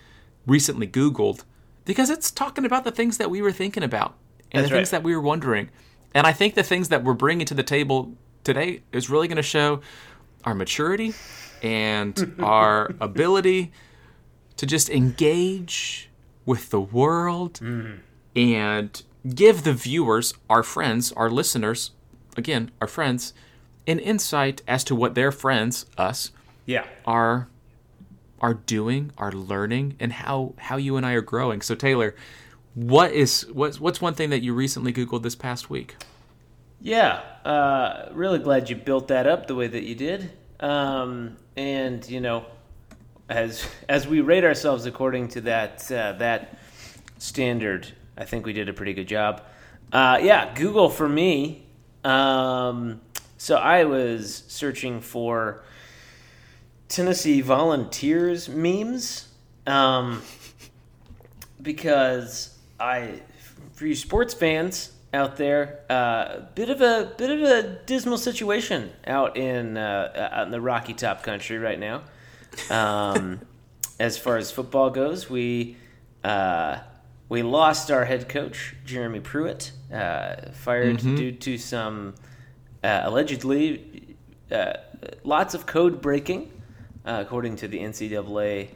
recently 0.46 0.88
Googled 0.88 1.44
because 1.86 2.10
it's 2.10 2.32
talking 2.32 2.66
about 2.66 2.84
the 2.84 2.92
things 2.92 3.18
that 3.18 3.30
we 3.30 3.42
were 3.42 3.52
thinking 3.52 3.84
about 3.84 4.16
and 4.52 4.62
That's 4.64 4.70
the 4.72 4.76
things 4.78 4.92
right. 4.94 5.00
that 5.00 5.04
we 5.04 5.16
were 5.16 5.22
wondering. 5.22 5.70
And 6.14 6.26
I 6.26 6.34
think 6.34 6.56
the 6.56 6.64
things 6.64 6.90
that 6.90 7.04
we're 7.04 7.14
bringing 7.14 7.46
to 7.48 7.54
the 7.54 7.64
table 7.64 8.14
today 8.44 8.82
is 8.92 9.10
really 9.10 9.28
going 9.28 9.38
to 9.38 9.44
show 9.44 9.82
our 10.48 10.56
maturity 10.56 11.14
and 11.62 12.36
our 12.40 12.96
ability 13.02 13.72
to 14.56 14.66
just 14.66 14.90
engage 14.90 16.10
with 16.46 16.70
the 16.70 16.80
world 16.80 17.60
and 18.36 19.04
give 19.36 19.64
the 19.64 19.74
viewers, 19.74 20.34
our 20.50 20.64
friends, 20.64 21.12
our 21.12 21.30
listeners, 21.30 21.92
again, 22.38 22.72
our 22.80 22.88
friends, 22.88 23.34
an 23.86 24.00
insight 24.00 24.62
as 24.68 24.86
to 24.86 24.96
what 24.96 25.16
their 25.16 25.32
friends, 25.32 25.86
us, 25.98 26.32
yeah. 26.66 26.86
are 27.06 27.50
are 28.40 28.54
doing, 28.54 29.12
are 29.18 29.32
learning, 29.32 29.96
and 30.00 30.14
how 30.14 30.54
how 30.58 30.78
you 30.78 30.96
and 30.96 31.06
I 31.06 31.14
are 31.14 31.22
growing. 31.22 31.62
So 31.62 31.76
Taylor, 31.76 32.16
what 32.74 33.12
is 33.12 33.46
what's 33.52 33.80
what's 33.82 34.00
one 34.00 34.14
thing 34.14 34.30
that 34.30 34.44
you 34.44 34.54
recently 34.54 34.94
Googled 34.94 35.24
this 35.24 35.36
past 35.36 35.70
week? 35.70 35.96
Yeah, 36.80 37.22
uh, 37.44 38.10
really 38.12 38.40
glad 38.40 38.70
you 38.70 38.76
built 38.76 39.08
that 39.08 39.26
up 39.28 39.48
the 39.48 39.56
way 39.56 39.68
that 39.68 39.84
you 39.84 39.96
did. 39.96 40.32
Um, 40.60 41.38
and 41.56 42.08
you 42.10 42.20
know, 42.20 42.46
as 43.30 43.68
as 43.90 44.08
we 44.08 44.22
rate 44.22 44.44
ourselves 44.44 44.86
according 44.86 45.30
to 45.30 45.42
that 45.42 45.92
uh, 45.92 46.14
that 46.14 46.58
standard, 47.18 47.88
I 48.18 48.26
think 48.26 48.46
we 48.46 48.54
did 48.54 48.70
a 48.70 48.74
pretty 48.74 48.94
good 48.94 49.08
job. 49.08 49.44
Uh, 49.92 50.20
yeah, 50.22 50.54
Google 50.54 50.90
for 50.90 51.08
me. 51.08 51.66
Um, 52.04 53.02
so 53.38 53.56
I 53.56 53.84
was 53.84 54.44
searching 54.48 55.02
for 55.02 55.64
Tennessee 56.90 57.42
Volunteers 57.42 58.50
memes 58.50 59.28
um, 59.66 60.22
because 61.62 62.58
I, 62.80 63.22
for 63.74 63.86
you 63.86 63.96
sports 63.96 64.34
fans 64.34 64.92
out 65.18 65.36
there, 65.36 65.80
uh, 65.90 66.42
bit 66.54 66.70
of 66.70 66.82
a 66.82 67.12
bit 67.18 67.32
of 67.32 67.42
a 67.42 67.80
dismal 67.86 68.18
situation 68.18 68.92
out 69.06 69.36
in 69.36 69.76
uh, 69.76 70.30
out 70.32 70.46
in 70.46 70.52
the 70.52 70.62
Rocky 70.62 70.94
Top 70.94 71.24
country 71.24 71.58
right 71.58 71.80
now. 71.80 72.04
Um, 72.70 73.42
as 74.00 74.18
far 74.18 74.38
as 74.38 74.52
football 74.52 74.92
goes, 74.92 75.30
we 75.30 75.76
uh, 76.24 76.80
we 77.30 77.42
lost 77.42 77.90
our 77.90 78.06
head 78.06 78.30
coach 78.30 78.76
Jeremy 78.86 79.20
Pruitt, 79.20 79.72
uh, 79.94 80.52
fired 80.54 80.98
due 81.00 81.32
to 81.32 81.58
some 81.58 82.14
uh, 82.84 83.02
allegedly 83.04 84.16
uh, 84.52 84.74
lots 85.24 85.54
of 85.54 85.66
code 85.66 86.00
breaking, 86.00 86.52
uh, 87.06 87.24
according 87.26 87.56
to 87.58 87.68
the 87.68 87.80
NCAA 87.80 88.70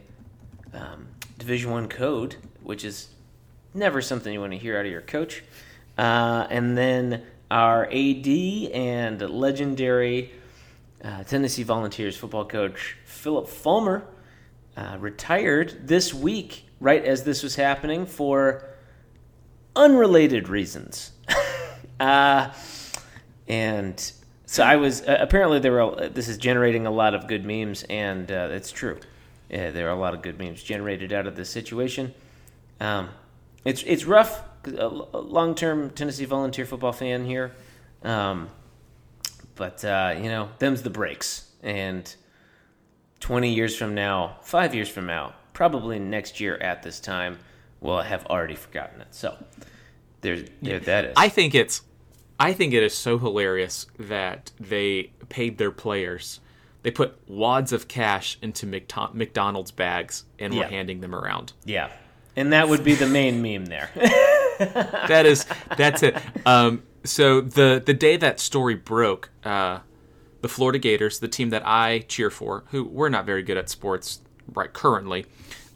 um, 0.73 1.08
Division 1.38 1.71
One 1.71 1.88
code, 1.88 2.36
which 2.63 2.84
is 2.84 3.10
never 3.73 4.01
something 4.01 4.34
you 4.34 4.41
want 4.41 4.54
to 4.54 4.58
hear 4.58 4.77
out 4.77 4.86
of 4.86 4.91
your 4.91 5.01
coach. 5.01 5.43
Uh, 6.02 6.48
and 6.50 6.76
then 6.76 7.22
our 7.52 7.86
AD 7.86 8.28
and 8.28 9.22
legendary 9.22 10.32
uh, 11.04 11.24
Tennessee 11.26 11.62
Volunteers 11.62 12.18
football 12.18 12.44
coach 12.46 12.98
Phillip 13.06 13.48
Fulmer 13.48 14.08
uh, 14.76 14.98
retired 15.00 15.88
this 15.88 16.12
week, 16.12 16.66
right 16.80 17.06
as 17.06 17.24
this 17.24 17.44
was 17.44 17.56
happening, 17.56 18.08
for 18.08 18.66
unrelated 19.76 20.50
reasons. 20.50 21.12
uh, 22.00 22.52
and 23.48 24.12
so 24.48 24.64
I 24.64 24.78
was 24.78 25.04
uh, 25.04 25.18
apparently 25.20 25.60
there 25.60 25.74
were. 25.74 26.10
This 26.10 26.28
is 26.28 26.40
generating 26.40 26.88
a 26.88 26.92
lot 26.92 27.14
of 27.14 27.28
good 27.28 27.46
memes, 27.46 27.84
and 27.84 28.32
it's 28.32 28.72
true. 28.72 28.98
Yeah, 29.52 29.70
there 29.70 29.88
are 29.88 29.96
a 29.96 30.00
lot 30.00 30.16
of 30.16 30.24
good 30.24 30.40
memes 30.40 30.64
generated 30.64 31.14
out 31.14 31.28
of 31.28 31.36
this 31.36 31.52
situation. 31.52 32.12
Um, 32.80 33.10
it's 33.64 33.84
it's 33.84 34.06
rough. 34.06 34.42
A 34.65 34.88
long 34.88 35.56
term 35.56 35.89
Tennessee 35.89 36.26
volunteer 36.26 36.65
football 36.65 36.91
fan 36.91 37.26
here, 37.26 37.52
um, 38.04 38.50
but 39.56 39.84
uh, 39.84 40.13
you 40.17 40.30
know 40.30 40.50
them's 40.60 40.84
the 40.84 40.89
breaks. 40.91 41.47
And 41.63 42.13
twenty 43.19 43.54
years 43.54 43.76
from 43.76 43.95
now, 43.95 44.38
five 44.43 44.76
years 44.76 44.88
from 44.89 45.06
now, 45.08 45.34
probably 45.54 45.97
next 46.00 46.39
year 46.39 46.58
at 46.58 46.84
this 46.84 47.00
time, 47.00 47.39
we'll 47.80 48.02
have 48.02 48.26
already 48.28 48.56
forgotten 48.56 49.02
it. 49.02 49.08
So 49.12 49.36
there's 50.21 50.47
there 50.62 50.80
that 50.80 51.06
is. 51.06 51.13
I 51.17 51.30
think 51.30 51.56
it's 51.56 51.82
I 52.39 52.54
think 52.54 52.74
it 52.74 52.84
is 52.84 52.95
so 52.95 53.17
hilarious 53.17 53.88
that 54.00 54.52
they 54.60 55.12
paid 55.30 55.58
their 55.58 55.71
players. 55.71 56.39
They 56.84 56.89
put 56.91 57.19
wads 57.28 57.74
of 57.74 57.88
cash 57.88 58.38
into 58.41 58.65
McDonald's 58.65 59.71
bags 59.71 60.26
and 60.39 60.54
were 60.54 60.62
Yeah. 60.62 60.67
handing 60.69 61.02
them 61.02 61.13
around. 61.15 61.54
yeah, 61.65 61.91
and 62.36 62.54
that 62.54 62.69
would 62.69 62.84
be 62.84 62.95
the 62.95 63.06
main 63.08 63.41
meme 63.41 63.65
there. 63.65 63.89
that 65.08 65.26
is 65.26 65.45
that's 65.78 66.04
it. 66.04 66.17
Um, 66.45 66.84
so 67.04 67.41
the 67.41 67.82
the 67.84 67.93
day 67.93 68.17
that 68.17 68.39
story 68.39 68.76
broke, 68.76 69.30
uh, 69.43 69.80
the 70.41 70.47
Florida 70.47 70.80
Gators, 70.80 71.19
the 71.19 71.28
team 71.28 71.50
that 71.50 71.63
I 71.65 72.00
cheer 72.08 72.30
for, 72.30 72.63
who 72.71 72.84
we're 72.84 73.10
not 73.10 73.26
very 73.26 73.43
good 73.43 73.58
at 73.58 73.69
sports 73.69 74.21
right 74.54 74.71
currently, 74.71 75.26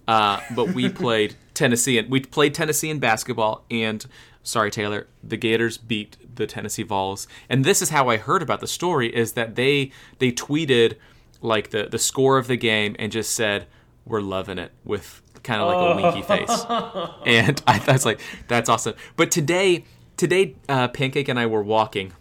Uh, 0.08 0.40
but 0.56 0.74
we 0.74 0.90
played 0.90 1.36
Tennessee 1.54 1.98
and 1.98 2.10
we 2.12 2.20
played 2.20 2.54
Tennessee 2.54 2.90
in 2.90 3.00
basketball 3.00 3.66
and 3.72 4.06
sorry 4.44 4.70
Taylor, 4.70 5.08
the 5.24 5.38
Gators 5.38 5.78
beat 5.78 6.18
the 6.36 6.46
Tennessee 6.46 6.84
Vols. 6.84 7.28
And 7.50 7.66
this 7.66 7.82
is 7.82 7.90
how 7.90 8.10
I 8.10 8.18
heard 8.18 8.42
about 8.44 8.60
the 8.60 8.68
story 8.68 9.08
is 9.16 9.34
that 9.34 9.56
they 9.56 9.92
they 10.20 10.32
tweeted 10.32 10.98
like 11.42 11.72
the 11.72 11.88
the 11.90 11.98
score 12.00 12.38
of 12.38 12.48
the 12.48 12.58
game 12.58 12.96
and 13.00 13.12
just 13.12 13.34
said 13.34 13.66
we're 14.06 14.22
loving 14.22 14.60
it 14.60 14.72
with 14.84 15.22
kind 15.46 15.62
of 15.62 15.68
like 15.68 15.78
a 15.78 16.02
winky 16.02 16.22
face. 16.22 16.66
And 17.26 17.62
I 17.66 17.82
was 17.88 18.06
like 18.06 18.20
that's 18.48 18.70
awesome. 18.70 18.96
But 19.16 19.32
today 19.32 19.86
today 20.18 20.56
uh, 20.68 20.90
Pancake 20.90 21.30
and 21.30 21.40
I 21.40 21.46
were 21.46 21.64
walking 21.64 22.12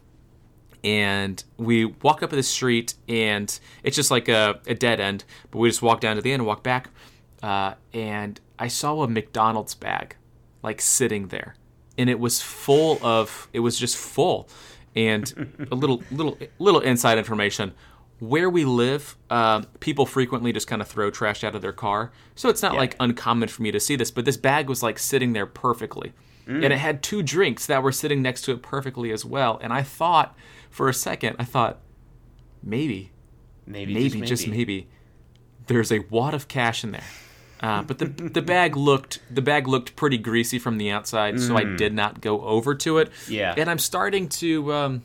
and 0.85 1.43
we 1.57 1.87
walk 1.87 2.23
up 2.23 2.31
the 2.31 2.43
street 2.43 2.95
and 3.09 3.59
it's 3.83 3.97
just 3.97 4.11
like 4.11 4.29
a, 4.29 4.61
a, 4.67 4.75
dead 4.75 5.01
end 5.01 5.25
but 5.51 5.59
we 5.59 5.69
just 5.69 5.81
walk 5.83 6.01
down 6.01 6.15
to 6.15 6.23
the 6.23 6.31
end 6.31 6.41
and 6.41 6.47
walk 6.47 6.63
back 6.63 6.91
uh, 7.43 7.75
and 7.93 8.41
i 8.59 8.69
saw 8.69 9.03
a 9.03 9.09
mcdonald's 9.09 9.75
bag 9.75 10.15
like 10.63 10.81
sitting 10.81 11.29
there 11.29 11.57
and 11.97 12.11
it 12.11 12.21
was 12.21 12.43
full 12.43 12.99
of 13.03 13.49
it 13.53 13.61
was 13.61 13.79
just 13.79 13.97
full 13.97 14.47
and 14.95 15.49
a 15.71 15.75
little 15.75 16.03
little 16.11 16.39
little 16.59 16.81
inside 16.81 17.19
information 17.19 17.73
where 18.29 18.49
we 18.51 18.65
live 18.65 19.17
uh, 19.31 19.63
people 19.81 20.07
frequently 20.07 20.53
just 20.53 20.67
kind 20.67 20.83
of 20.83 20.89
throw 20.89 21.11
trash 21.11 21.45
out 21.45 21.55
of 21.55 21.63
their 21.63 21.73
car 21.73 22.13
so 22.35 22.49
it's 22.49 22.63
not 22.63 22.73
yeah. 22.73 22.81
like 22.81 22.97
uncommon 23.01 23.49
for 23.49 23.63
me 23.63 23.71
to 23.71 23.81
see 23.81 23.97
this 23.97 24.11
but 24.11 24.25
this 24.25 24.37
bag 24.37 24.69
was 24.69 24.83
like 24.83 24.99
sitting 24.99 25.33
there 25.33 25.47
perfectly 25.47 26.13
mm. 26.47 26.63
and 26.63 26.73
it 26.73 26.79
had 26.79 27.03
two 27.03 27.23
drinks 27.23 27.67
that 27.67 27.83
were 27.83 27.93
sitting 27.93 28.23
next 28.23 28.43
to 28.43 28.53
it 28.53 28.63
perfectly 28.63 29.11
as 29.11 29.25
well 29.25 29.59
and 29.63 29.73
i 29.73 29.83
thought 29.83 30.37
for 30.75 30.89
a 30.89 30.95
second, 30.95 31.37
I 31.39 31.45
thought 31.45 31.79
maybe, 32.61 33.13
maybe, 33.65 33.95
maybe, 33.95 34.09
just 34.09 34.17
maybe, 34.17 34.27
just 34.27 34.49
maybe 34.49 34.89
there's 35.69 35.93
a 35.93 36.01
wad 36.11 36.35
of 36.35 36.49
cash 36.49 36.83
in 36.83 36.91
there. 36.91 37.05
Uh, 37.61 37.83
but 37.83 37.99
the 37.99 38.07
the 38.07 38.43
bag 38.55 38.77
looked 38.77 39.21
the 39.31 39.41
bag 39.41 39.69
looked 39.69 39.95
pretty 39.95 40.19
greasy 40.19 40.59
from 40.59 40.79
the 40.79 40.91
outside, 40.91 41.37
mm. 41.37 41.47
so 41.47 41.57
I 41.57 41.63
mm. 41.63 41.77
did 41.77 41.95
not 41.95 42.21
go 42.21 42.43
over 42.43 42.75
to 42.75 42.99
it. 42.99 43.13
Yeah, 43.29 43.55
and 43.57 43.71
I'm 43.71 43.79
starting 43.79 44.29
to 44.31 44.73
um, 44.73 45.03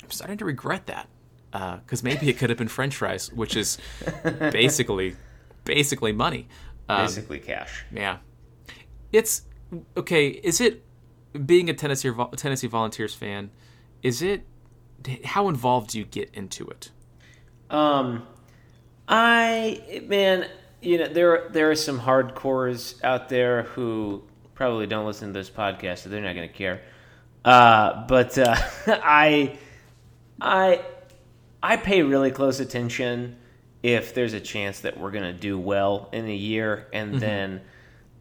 I'm 0.00 0.10
starting 0.10 0.38
to 0.38 0.44
regret 0.44 0.86
that 0.86 1.08
because 1.50 2.02
uh, 2.02 2.04
maybe 2.04 2.28
it 2.28 2.38
could 2.38 2.50
have 2.50 2.58
been 2.58 2.68
French 2.68 2.96
fries, 2.96 3.32
which 3.32 3.56
is 3.56 3.78
basically 4.24 5.16
basically 5.64 6.12
money, 6.12 6.48
um, 6.88 7.02
basically 7.06 7.38
cash. 7.38 7.84
Yeah, 7.92 8.18
it's 9.12 9.42
okay. 9.96 10.28
Is 10.28 10.60
it 10.60 10.84
being 11.46 11.70
a 11.70 11.74
Tennessee 11.74 12.12
Tennessee 12.36 12.66
Volunteers 12.66 13.14
fan? 13.14 13.50
Is 14.02 14.22
it 14.22 14.46
how 15.24 15.48
involved 15.48 15.90
do 15.90 15.98
you 15.98 16.04
get 16.04 16.30
into 16.34 16.66
it? 16.68 16.90
Um, 17.70 18.26
I 19.06 20.02
man, 20.06 20.46
you 20.82 20.98
know 20.98 21.08
there 21.08 21.48
there 21.50 21.70
are 21.70 21.76
some 21.76 22.00
hardcores 22.00 23.02
out 23.04 23.28
there 23.28 23.64
who 23.64 24.22
probably 24.54 24.86
don't 24.86 25.06
listen 25.06 25.32
to 25.32 25.38
this 25.38 25.50
podcast, 25.50 25.98
so 25.98 26.10
they're 26.10 26.20
not 26.20 26.34
going 26.34 26.48
to 26.48 26.54
care. 26.54 26.82
Uh, 27.44 28.06
but 28.06 28.36
uh, 28.38 28.56
I 28.86 29.58
I 30.40 30.82
I 31.62 31.76
pay 31.76 32.02
really 32.02 32.30
close 32.30 32.60
attention 32.60 33.36
if 33.82 34.14
there's 34.14 34.32
a 34.32 34.40
chance 34.40 34.80
that 34.80 34.98
we're 34.98 35.10
going 35.10 35.24
to 35.24 35.32
do 35.32 35.58
well 35.58 36.08
in 36.12 36.26
a 36.26 36.34
year, 36.34 36.88
and 36.92 37.10
mm-hmm. 37.12 37.20
then 37.20 37.60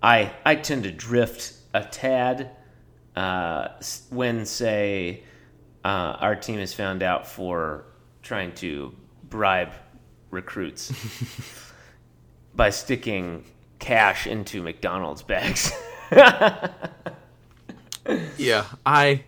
I 0.01 0.33
I 0.45 0.55
tend 0.55 0.83
to 0.83 0.91
drift 0.91 1.53
a 1.73 1.83
tad 1.83 2.51
uh, 3.15 3.69
when 4.09 4.45
say 4.45 5.23
uh, 5.83 6.17
our 6.19 6.35
team 6.35 6.59
is 6.59 6.73
found 6.73 7.03
out 7.03 7.27
for 7.27 7.85
trying 8.21 8.53
to 8.55 8.93
bribe 9.23 9.73
recruits 10.31 10.93
by 12.55 12.69
sticking 12.69 13.43
cash 13.79 14.27
into 14.27 14.61
McDonald's 14.61 15.23
bags. 15.23 15.71
yeah, 18.37 18.65
I 18.85 19.23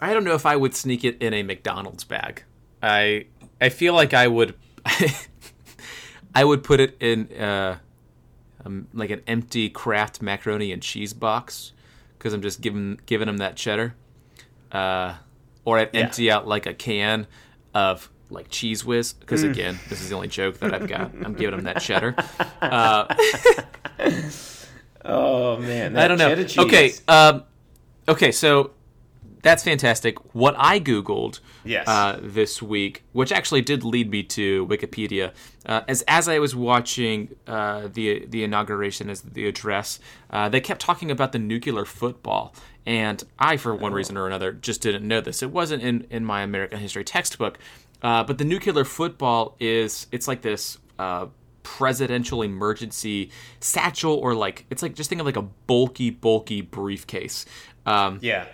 I 0.00 0.12
don't 0.12 0.24
know 0.24 0.34
if 0.34 0.46
I 0.46 0.56
would 0.56 0.74
sneak 0.74 1.04
it 1.04 1.22
in 1.22 1.32
a 1.32 1.42
McDonald's 1.42 2.04
bag. 2.04 2.44
I 2.84 3.26
I 3.60 3.70
feel 3.70 3.94
like 3.94 4.12
I 4.12 4.28
would 4.28 4.54
I 6.34 6.44
would 6.44 6.62
put 6.62 6.80
it 6.80 6.96
in 7.00 7.32
uh, 7.32 7.78
um, 8.64 8.88
like 8.92 9.10
an 9.10 9.22
empty 9.26 9.70
Kraft 9.70 10.20
macaroni 10.20 10.70
and 10.70 10.82
cheese 10.82 11.14
box 11.14 11.72
because 12.18 12.34
I'm 12.34 12.42
just 12.42 12.60
giving 12.60 13.00
giving 13.06 13.26
them 13.26 13.38
that 13.38 13.56
cheddar. 13.56 13.94
Uh, 14.70 15.14
or 15.64 15.78
I'd 15.78 15.90
yeah. 15.94 16.00
empty 16.02 16.30
out 16.30 16.46
like 16.46 16.66
a 16.66 16.74
can 16.74 17.26
of 17.72 18.10
like 18.28 18.48
Cheez 18.48 18.84
Whiz 18.84 19.14
because 19.14 19.44
mm. 19.44 19.50
again, 19.50 19.78
this 19.88 20.02
is 20.02 20.10
the 20.10 20.14
only 20.14 20.28
joke 20.28 20.58
that 20.58 20.74
I've 20.74 20.88
got. 20.88 21.12
I'm 21.24 21.34
giving 21.34 21.56
them 21.56 21.64
that 21.64 21.80
cheddar. 21.80 22.14
Uh, 22.60 23.14
oh 25.04 25.58
man, 25.58 25.96
I 25.98 26.08
don't 26.08 26.16
know. 26.16 26.30
Okay, 26.64 26.92
um, 27.06 27.44
okay, 28.08 28.32
so 28.32 28.70
that's 29.44 29.62
fantastic. 29.62 30.34
What 30.34 30.54
I 30.56 30.80
googled 30.80 31.40
yes. 31.64 31.86
uh, 31.86 32.18
this 32.22 32.62
week, 32.62 33.04
which 33.12 33.30
actually 33.30 33.60
did 33.60 33.84
lead 33.84 34.10
me 34.10 34.22
to 34.22 34.66
Wikipedia, 34.66 35.32
uh, 35.66 35.82
as 35.86 36.02
as 36.08 36.28
I 36.28 36.38
was 36.38 36.56
watching 36.56 37.36
uh, 37.46 37.88
the 37.92 38.24
the 38.26 38.42
inauguration 38.42 39.10
as 39.10 39.20
the 39.20 39.46
address, 39.46 40.00
uh, 40.30 40.48
they 40.48 40.62
kept 40.62 40.80
talking 40.80 41.10
about 41.10 41.32
the 41.32 41.38
nuclear 41.38 41.84
football, 41.84 42.54
and 42.86 43.22
I, 43.38 43.58
for 43.58 43.74
one 43.74 43.92
oh. 43.92 43.96
reason 43.96 44.16
or 44.16 44.26
another, 44.26 44.50
just 44.50 44.80
didn't 44.80 45.06
know 45.06 45.20
this. 45.20 45.42
It 45.42 45.50
wasn't 45.50 45.82
in 45.82 46.06
in 46.10 46.24
my 46.24 46.40
American 46.40 46.80
history 46.80 47.04
textbook, 47.04 47.58
uh, 48.02 48.24
but 48.24 48.38
the 48.38 48.44
nuclear 48.44 48.84
football 48.84 49.56
is 49.60 50.06
it's 50.10 50.26
like 50.26 50.40
this 50.40 50.78
uh, 50.98 51.26
presidential 51.64 52.40
emergency 52.40 53.30
satchel 53.60 54.14
or 54.14 54.34
like 54.34 54.64
it's 54.70 54.82
like 54.82 54.94
just 54.94 55.10
think 55.10 55.20
of 55.20 55.26
like 55.26 55.36
a 55.36 55.42
bulky 55.42 56.10
bulky 56.10 56.60
briefcase 56.60 57.46
um, 57.86 58.18
yeah 58.22 58.46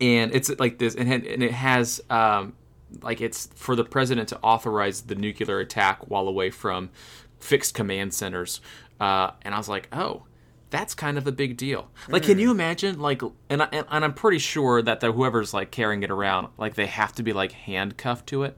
and 0.00 0.34
it's 0.34 0.50
like 0.58 0.78
this, 0.78 0.94
and 0.94 1.12
it 1.12 1.52
has 1.52 2.00
um, 2.10 2.54
like 3.02 3.20
it's 3.20 3.48
for 3.54 3.76
the 3.76 3.84
president 3.84 4.28
to 4.30 4.38
authorize 4.40 5.02
the 5.02 5.14
nuclear 5.14 5.58
attack 5.60 6.08
while 6.08 6.28
away 6.28 6.50
from 6.50 6.90
fixed 7.38 7.74
command 7.74 8.14
centers. 8.14 8.60
Uh, 9.00 9.30
and 9.42 9.54
I 9.54 9.58
was 9.58 9.68
like, 9.68 9.88
oh, 9.92 10.24
that's 10.70 10.94
kind 10.94 11.18
of 11.18 11.26
a 11.26 11.32
big 11.32 11.56
deal. 11.56 11.90
Like, 12.08 12.24
can 12.24 12.38
you 12.38 12.48
hmm. 12.48 12.60
imagine? 12.60 12.98
Like, 12.98 13.22
and, 13.48 13.62
I, 13.62 13.68
and 13.70 14.04
I'm 14.04 14.14
pretty 14.14 14.38
sure 14.38 14.82
that 14.82 15.00
the, 15.00 15.12
whoever's 15.12 15.54
like 15.54 15.70
carrying 15.70 16.02
it 16.02 16.10
around, 16.10 16.48
like 16.58 16.74
they 16.74 16.86
have 16.86 17.12
to 17.14 17.22
be 17.22 17.32
like 17.32 17.52
handcuffed 17.52 18.26
to 18.28 18.42
it. 18.44 18.56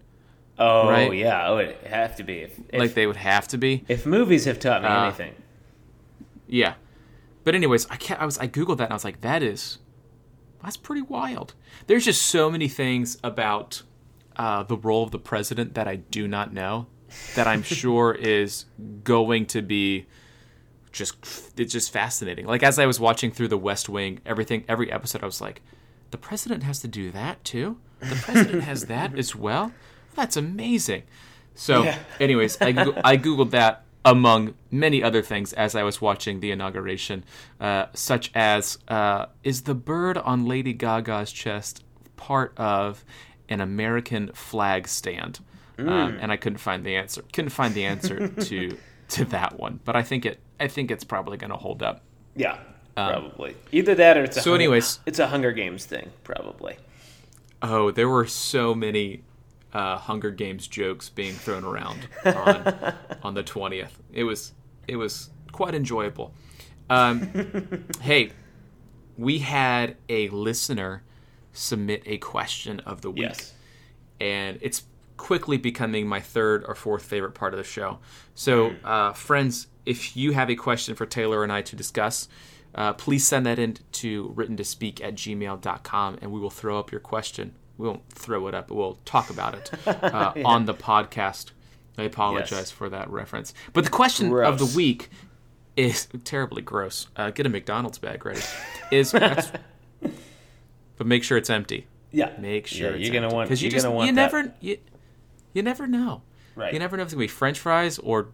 Oh 0.61 0.89
right? 0.89 1.15
yeah, 1.15 1.49
oh 1.49 1.59
it 1.59 1.79
have 1.87 2.17
to 2.17 2.25
be. 2.25 2.41
If, 2.41 2.61
like 2.73 2.95
they 2.95 3.07
would 3.07 3.17
have 3.17 3.47
to 3.49 3.59
be. 3.59 3.85
If 3.87 4.05
movies 4.05 4.45
have 4.47 4.59
taught 4.59 4.83
me 4.83 4.89
uh, 4.89 5.05
anything. 5.05 5.35
Yeah, 6.49 6.75
but 7.45 7.55
anyways, 7.55 7.87
I 7.91 7.97
can't. 7.97 8.21
I 8.21 8.25
was 8.25 8.39
I 8.39 8.49
googled 8.49 8.79
that 8.79 8.85
and 8.85 8.93
I 8.93 8.97
was 8.97 9.05
like, 9.05 9.21
that 9.21 9.43
is 9.43 9.79
that's 10.63 10.77
pretty 10.77 11.03
wild. 11.03 11.55
There's 11.87 12.05
just 12.05 12.23
so 12.23 12.51
many 12.51 12.69
things 12.69 13.19
about 13.23 13.83
uh, 14.37 14.63
the 14.63 14.77
role 14.77 15.03
of 15.05 15.11
the 15.11 15.19
president 15.19 15.75
that 15.75 15.89
I 15.89 15.97
do 15.97 16.29
not 16.29 16.53
know 16.53 16.87
that 17.35 17.47
I'm 17.47 17.63
sure 17.81 18.13
is 18.13 18.67
going 19.05 19.47
to 19.47 19.63
be 19.63 20.07
just 20.93 21.17
it's 21.59 21.73
just 21.73 21.93
fascinating. 21.93 22.47
Like 22.47 22.63
as 22.63 22.79
I 22.79 22.87
was 22.87 22.99
watching 22.99 23.31
through 23.31 23.49
The 23.49 23.59
West 23.59 23.89
Wing, 23.89 24.21
everything 24.27 24.65
every 24.69 24.91
episode 24.91 25.23
I 25.23 25.27
was 25.27 25.41
like, 25.41 25.63
the 26.11 26.19
president 26.19 26.63
has 26.63 26.81
to 26.81 26.89
do 26.89 27.11
that 27.11 27.45
too. 27.45 27.79
The 28.01 28.17
president 28.17 28.63
has 28.63 28.87
that 28.87 29.19
as 29.19 29.35
well. 29.35 29.73
That's 30.15 30.37
amazing. 30.37 31.05
So, 31.55 31.83
yeah. 31.83 31.99
anyways, 32.21 32.61
I 32.61 32.69
I 33.05 33.17
googled 33.17 33.51
that 33.51 33.85
among 34.05 34.55
many 34.71 35.03
other 35.03 35.23
things 35.23 35.53
as 35.53 35.75
I 35.75 35.83
was 35.83 36.01
watching 36.01 36.41
the 36.41 36.51
inauguration, 36.51 37.25
uh, 37.61 37.87
such 37.95 38.31
as 38.35 38.79
uh, 38.89 39.27
is 39.43 39.63
the 39.63 39.75
bird 39.75 40.19
on 40.19 40.47
Lady 40.47 40.73
Gaga's 40.73 41.33
chest 41.33 41.85
part 42.17 42.53
of 42.57 43.05
an 43.49 43.61
American 43.61 44.33
flag 44.33 44.89
stand? 44.89 45.41
Mm. 45.77 45.89
Um, 45.89 46.19
and 46.21 46.33
I 46.33 46.37
couldn't 46.37 46.59
find 46.59 46.85
the 46.85 46.97
answer. 46.97 47.23
Couldn't 47.33 47.51
find 47.51 47.75
the 47.75 47.85
answer 47.85 48.29
to 48.45 48.77
to 49.11 49.25
that 49.27 49.59
one, 49.59 49.81
but 49.85 49.97
I 49.97 50.03
think 50.03 50.27
it. 50.27 50.41
I 50.61 50.69
think 50.69 50.91
it's 50.91 51.05
probably 51.05 51.37
going 51.37 51.51
to 51.51 51.57
hold 51.57 51.83
up. 51.83 52.03
Yeah, 52.35 52.59
um, 52.97 53.13
probably 53.13 53.57
either 53.71 53.95
that 53.95 54.17
or 54.17 54.25
it's 54.25 54.37
a 54.37 54.41
so. 54.41 54.51
Hunger, 54.51 54.63
anyways, 54.63 55.01
it's 55.07 55.19
a 55.19 55.29
Hunger 55.29 55.53
Games 55.53 55.85
thing, 55.85 56.11
probably. 56.25 56.77
Oh, 57.63 57.91
there 57.91 58.09
were 58.09 58.27
so 58.27 58.75
many 58.75 59.23
uh, 59.73 59.97
Hunger 59.97 60.31
Games 60.31 60.67
jokes 60.67 61.09
being 61.09 61.35
thrown 61.35 61.65
around 61.65 62.09
on, 62.25 62.95
on 63.23 63.35
the 63.35 63.43
twentieth. 63.43 64.01
It 64.13 64.25
was 64.25 64.53
it 64.87 64.97
was 64.97 65.31
quite 65.53 65.75
enjoyable. 65.75 66.35
Um, 66.91 67.85
hey, 68.01 68.33
we 69.17 69.39
had 69.39 69.97
a 70.09 70.29
listener 70.31 71.03
submit 71.53 72.03
a 72.07 72.19
question 72.19 72.81
of 72.81 73.01
the 73.03 73.11
week, 73.11 73.23
yes. 73.23 73.55
and 74.21 74.59
it's 74.61 74.85
quickly 75.17 75.57
becoming 75.57 76.07
my 76.07 76.21
third 76.21 76.65
or 76.67 76.75
fourth 76.75 77.05
favorite 77.05 77.33
part 77.33 77.53
of 77.53 77.59
the 77.59 77.65
show. 77.65 77.99
So, 78.35 78.71
hmm. 78.71 78.87
uh, 78.87 79.13
friends, 79.13 79.67
if 79.85 80.17
you 80.17 80.33
have 80.33 80.49
a 80.49 80.55
question 80.55 80.95
for 80.95 81.05
Taylor 81.05 81.43
and 81.43 81.53
I 81.53 81.63
to 81.63 81.77
discuss, 81.77 82.29
uh, 82.75 82.93
please 82.93 83.27
send 83.27 83.45
that 83.47 83.59
in 83.59 83.77
to 83.93 84.33
written 84.35 84.57
to 84.57 84.65
speak 84.65 85.03
at 85.03 85.15
gmail.com 85.15 86.19
and 86.23 86.33
we 86.33 86.41
will 86.41 86.51
throw 86.51 86.79
up 86.79 86.93
your 86.93 87.01
question 87.01 87.55
we 87.79 87.87
won't 87.89 88.07
throw 88.13 88.47
it 88.49 88.55
up, 88.55 88.69
but 88.69 88.75
we'll 88.75 88.99
talk 89.07 89.31
about 89.31 89.55
it 89.55 89.71
uh, 89.87 90.33
yeah. 90.37 90.43
on 90.45 90.67
the 90.67 90.75
podcast. 90.75 91.53
I 91.97 92.03
apologize 92.03 92.51
yes. 92.53 92.71
for 92.71 92.89
that 92.91 93.09
reference. 93.11 93.55
But 93.73 93.85
the 93.85 93.91
question 93.91 94.29
Gross. 94.29 94.49
of 94.49 94.59
the 94.59 94.77
week 94.77 95.09
is 95.77 96.07
terribly 96.25 96.61
gross. 96.63 97.09
Uh, 97.17 97.31
get 97.31 97.47
a 97.47 97.49
McDonald's 97.49 97.99
bag 97.99 98.25
ready. 98.27 98.41
Is 98.93 99.13
but 100.97 101.07
make 101.07 101.25
sure 101.25 101.39
it's 101.39 101.51
empty. 101.51 101.87
Yeah. 102.11 102.33
Make 102.39 102.67
sure 102.67 102.91
Yeah, 102.91 102.97
it's 102.97 103.05
you're 103.05 103.13
gonna 103.15 103.27
empty. 103.27 103.37
want- 103.37 103.49
'Cause 103.49 103.63
you 103.63 103.67
you're 103.67 103.73
just 103.73 103.85
gonna 103.85 103.95
want 103.97 104.09
you 104.09 104.15
that. 104.15 104.21
never 104.33 104.55
you, 104.61 104.79
you 105.53 105.63
never 105.63 105.87
know. 105.87 106.23
Right. 106.57 106.73
You 106.73 106.79
never 106.79 106.97
know 106.97 107.03
if 107.03 107.07
it's 107.09 107.15
gonna 107.15 107.25
be 107.25 107.29
French 107.29 107.59
fries 107.59 107.99
or 107.99 108.29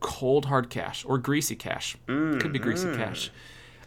cold 0.00 0.46
hard 0.46 0.70
cash 0.70 1.04
or 1.06 1.18
greasy 1.18 1.56
cash. 1.56 1.96
Could 2.06 2.52
be 2.52 2.58
Mm, 2.58 2.62
greasy 2.62 2.94
cash. 2.94 3.30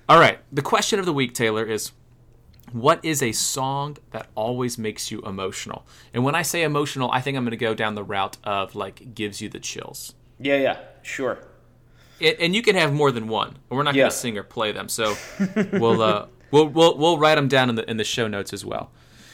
All 0.09 0.19
right. 0.19 0.39
The 0.51 0.61
question 0.61 0.99
of 0.99 1.05
the 1.05 1.13
week, 1.13 1.33
Taylor, 1.33 1.63
is 1.63 1.91
what 2.73 3.03
is 3.03 3.21
a 3.21 3.31
song 3.31 3.97
that 4.11 4.27
always 4.35 4.77
makes 4.77 5.11
you 5.11 5.21
emotional? 5.21 5.85
And 6.13 6.23
when 6.23 6.35
I 6.35 6.41
say 6.41 6.63
emotional, 6.63 7.11
I 7.11 7.21
think 7.21 7.37
I'm 7.37 7.43
going 7.43 7.51
to 7.51 7.57
go 7.57 7.73
down 7.73 7.95
the 7.95 8.03
route 8.03 8.37
of 8.43 8.75
like 8.75 9.13
gives 9.15 9.41
you 9.41 9.49
the 9.49 9.59
chills. 9.59 10.13
Yeah, 10.39 10.57
yeah, 10.57 10.77
sure. 11.01 11.39
It, 12.19 12.39
and 12.39 12.55
you 12.55 12.61
can 12.61 12.75
have 12.75 12.93
more 12.93 13.11
than 13.11 13.27
one. 13.27 13.57
We're 13.69 13.83
not 13.83 13.95
Yeah. 13.95 14.03
going 14.03 14.11
to 14.11 14.17
sing 14.17 14.37
or 14.37 14.43
play 14.43 14.71
them, 14.71 14.89
so 14.89 15.15
we'll 15.73 16.01
uh, 16.01 16.27
we'll 16.51 16.67
we'll 16.67 16.97
we'll 16.97 17.17
write 17.17 17.35
them 17.35 17.47
down 17.47 17.69
in 17.69 17.75
the 17.75 17.89
in 17.89 17.97
the 17.97 18.03
show 18.03 18.27
notes 18.27 18.53
as 18.53 18.63
well. 18.63 18.91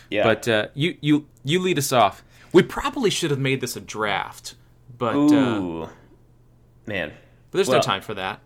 Yeah. 0.10 0.23
But 0.23 0.47
uh, 0.47 0.67
you 0.73 0.97
you 1.02 1.28
you 1.43 1.60
lead 1.60 1.78
us 1.78 1.91
off. 1.91 2.23
We 2.54 2.63
probably 2.63 3.10
should 3.10 3.30
have 3.32 3.39
made 3.39 3.60
this 3.62 3.76
a 3.76 3.82
draft, 3.82 4.56
but 4.97 5.15
uh, 5.15 5.88
Man. 6.86 7.10
but 7.52 7.58
there's 7.58 7.67
well, 7.67 7.78
no 7.78 7.82
time 7.82 8.02
for 8.02 8.13
that. 8.13 8.39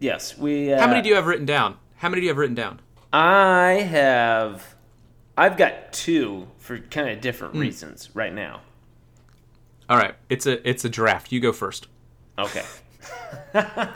Yes, 0.00 0.36
we 0.36 0.72
uh, 0.72 0.80
How 0.80 0.88
many 0.88 1.02
do 1.02 1.08
you 1.08 1.14
have 1.14 1.26
written 1.26 1.46
down? 1.46 1.76
How 1.96 2.08
many 2.08 2.20
do 2.20 2.24
you 2.24 2.30
have 2.30 2.36
written 2.38 2.54
down? 2.56 2.80
I 3.12 3.86
have 3.90 4.74
I've 5.36 5.56
got 5.56 5.92
two 5.92 6.48
for 6.58 6.78
kind 6.78 7.08
of 7.10 7.20
different 7.20 7.54
Hmm. 7.54 7.60
reasons 7.60 8.10
right 8.14 8.32
now. 8.32 8.60
All 9.88 9.96
right, 9.96 10.14
it's 10.28 10.46
a 10.46 10.68
it's 10.68 10.84
a 10.84 10.88
draft. 10.88 11.32
You 11.32 11.40
go 11.40 11.52
first. 11.52 11.88
Okay. 12.38 12.64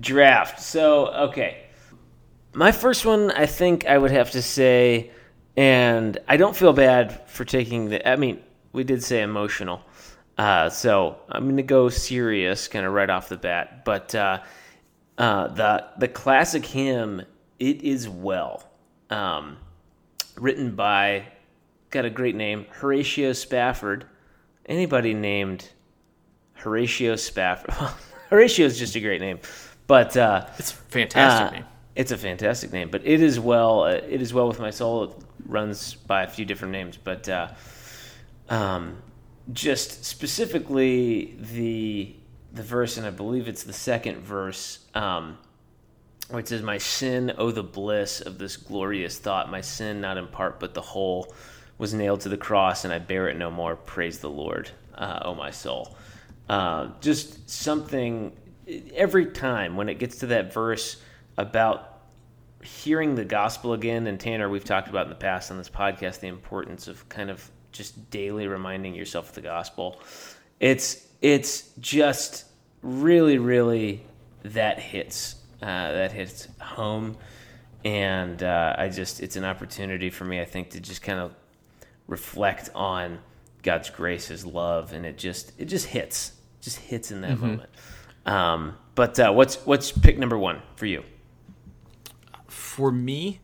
Draft. 0.00 0.60
So, 0.60 1.08
okay. 1.08 1.64
My 2.54 2.72
first 2.72 3.04
one, 3.04 3.30
I 3.30 3.46
think 3.46 3.86
I 3.86 3.98
would 3.98 4.10
have 4.10 4.30
to 4.32 4.42
say, 4.42 5.10
and 5.56 6.16
I 6.28 6.36
don't 6.36 6.56
feel 6.56 6.72
bad 6.72 7.28
for 7.28 7.44
taking 7.44 7.88
the. 7.88 8.08
I 8.08 8.16
mean, 8.16 8.40
we 8.72 8.84
did 8.84 9.02
say 9.02 9.22
emotional. 9.22 9.82
Uh, 10.36 10.70
so 10.70 11.16
I'm 11.28 11.44
going 11.44 11.56
to 11.56 11.62
go 11.64 11.88
serious 11.88 12.68
kind 12.68 12.86
of 12.86 12.92
right 12.92 13.10
off 13.10 13.28
the 13.28 13.36
bat. 13.36 13.84
But 13.84 14.14
uh, 14.14 14.40
uh, 15.18 15.48
the, 15.48 15.84
the 15.98 16.08
classic 16.08 16.64
hymn, 16.64 17.22
It 17.58 17.82
Is 17.82 18.08
Well, 18.08 18.62
um, 19.10 19.56
written 20.36 20.74
by, 20.74 21.26
got 21.90 22.04
a 22.04 22.10
great 22.10 22.34
name, 22.34 22.66
Horatio 22.70 23.32
Spafford. 23.32 24.06
Anybody 24.66 25.14
named 25.14 25.68
Horatio 26.54 27.16
Spafford. 27.16 27.74
Horatio 28.30 28.66
is 28.66 28.78
just 28.78 28.94
a 28.96 29.00
great 29.00 29.20
name, 29.20 29.40
but 29.86 30.16
uh, 30.16 30.46
It's 30.58 30.72
a 30.72 30.74
fantastic 30.74 31.48
uh, 31.48 31.50
name. 31.60 31.64
It's 31.96 32.12
a 32.12 32.16
fantastic 32.16 32.72
name, 32.72 32.90
but 32.90 33.04
it 33.04 33.22
is 33.22 33.40
well. 33.40 33.82
Uh, 33.82 33.92
it 33.94 34.22
is 34.22 34.32
well 34.32 34.46
with 34.46 34.60
my 34.60 34.70
soul. 34.70 35.04
It 35.04 35.10
runs 35.46 35.94
by 35.94 36.22
a 36.22 36.28
few 36.28 36.44
different 36.44 36.72
names, 36.72 36.96
but 36.96 37.28
uh, 37.28 37.48
um, 38.48 38.98
just 39.52 40.04
specifically 40.04 41.36
the 41.40 42.14
the 42.52 42.62
verse, 42.62 42.98
and 42.98 43.06
I 43.06 43.10
believe 43.10 43.48
it's 43.48 43.64
the 43.64 43.72
second 43.72 44.20
verse, 44.20 44.86
um, 44.94 45.38
where 46.28 46.40
it 46.40 46.48
says, 46.48 46.62
"My 46.62 46.78
sin, 46.78 47.32
oh 47.38 47.50
the 47.50 47.62
bliss 47.62 48.20
of 48.20 48.38
this 48.38 48.56
glorious 48.56 49.18
thought! 49.18 49.50
My 49.50 49.60
sin, 49.60 50.00
not 50.00 50.18
in 50.18 50.28
part 50.28 50.60
but 50.60 50.74
the 50.74 50.82
whole, 50.82 51.34
was 51.78 51.94
nailed 51.94 52.20
to 52.22 52.28
the 52.28 52.36
cross, 52.36 52.84
and 52.84 52.92
I 52.92 52.98
bear 52.98 53.28
it 53.28 53.36
no 53.36 53.50
more. 53.50 53.76
Praise 53.76 54.18
the 54.18 54.30
Lord, 54.30 54.70
uh, 54.94 55.20
oh 55.24 55.34
my 55.34 55.50
soul." 55.50 55.96
Uh, 56.48 56.88
just 57.00 57.48
something. 57.48 58.32
Every 58.94 59.26
time 59.26 59.76
when 59.76 59.88
it 59.88 59.98
gets 59.98 60.18
to 60.18 60.26
that 60.26 60.52
verse 60.52 61.00
about 61.38 62.00
hearing 62.62 63.14
the 63.14 63.24
gospel 63.24 63.72
again, 63.72 64.06
and 64.06 64.18
Tanner, 64.18 64.48
we've 64.48 64.64
talked 64.64 64.88
about 64.88 65.04
in 65.04 65.10
the 65.10 65.14
past 65.14 65.50
on 65.50 65.56
this 65.56 65.70
podcast 65.70 66.20
the 66.20 66.28
importance 66.28 66.88
of 66.88 67.08
kind 67.08 67.30
of 67.30 67.50
just 67.72 68.10
daily 68.10 68.48
reminding 68.48 68.94
yourself 68.94 69.30
of 69.30 69.34
the 69.34 69.40
gospel. 69.40 70.00
It's 70.60 71.06
it's 71.20 71.70
just 71.80 72.44
really, 72.82 73.38
really 73.38 74.04
that 74.42 74.78
hits 74.78 75.36
uh, 75.62 75.92
that 75.92 76.12
hits 76.12 76.48
home, 76.60 77.16
and 77.84 78.42
uh, 78.42 78.74
I 78.78 78.88
just 78.88 79.20
it's 79.20 79.36
an 79.36 79.44
opportunity 79.44 80.10
for 80.10 80.24
me, 80.24 80.40
I 80.40 80.44
think, 80.44 80.70
to 80.70 80.80
just 80.80 81.02
kind 81.02 81.18
of 81.18 81.34
reflect 82.06 82.70
on 82.74 83.18
God's 83.62 83.90
grace, 83.90 84.28
His 84.28 84.44
love, 84.46 84.92
and 84.92 85.04
it 85.04 85.18
just 85.18 85.52
it 85.58 85.66
just 85.66 85.86
hits, 85.86 86.32
just 86.60 86.78
hits 86.78 87.10
in 87.10 87.20
that 87.22 87.38
moment. 87.40 87.70
Um, 88.26 88.76
but 88.94 89.18
uh, 89.18 89.32
what's 89.32 89.56
what's 89.66 89.90
pick 89.92 90.18
number 90.18 90.38
one 90.38 90.60
for 90.76 90.86
you? 90.86 91.02
For 92.46 92.90
me, 92.92 93.40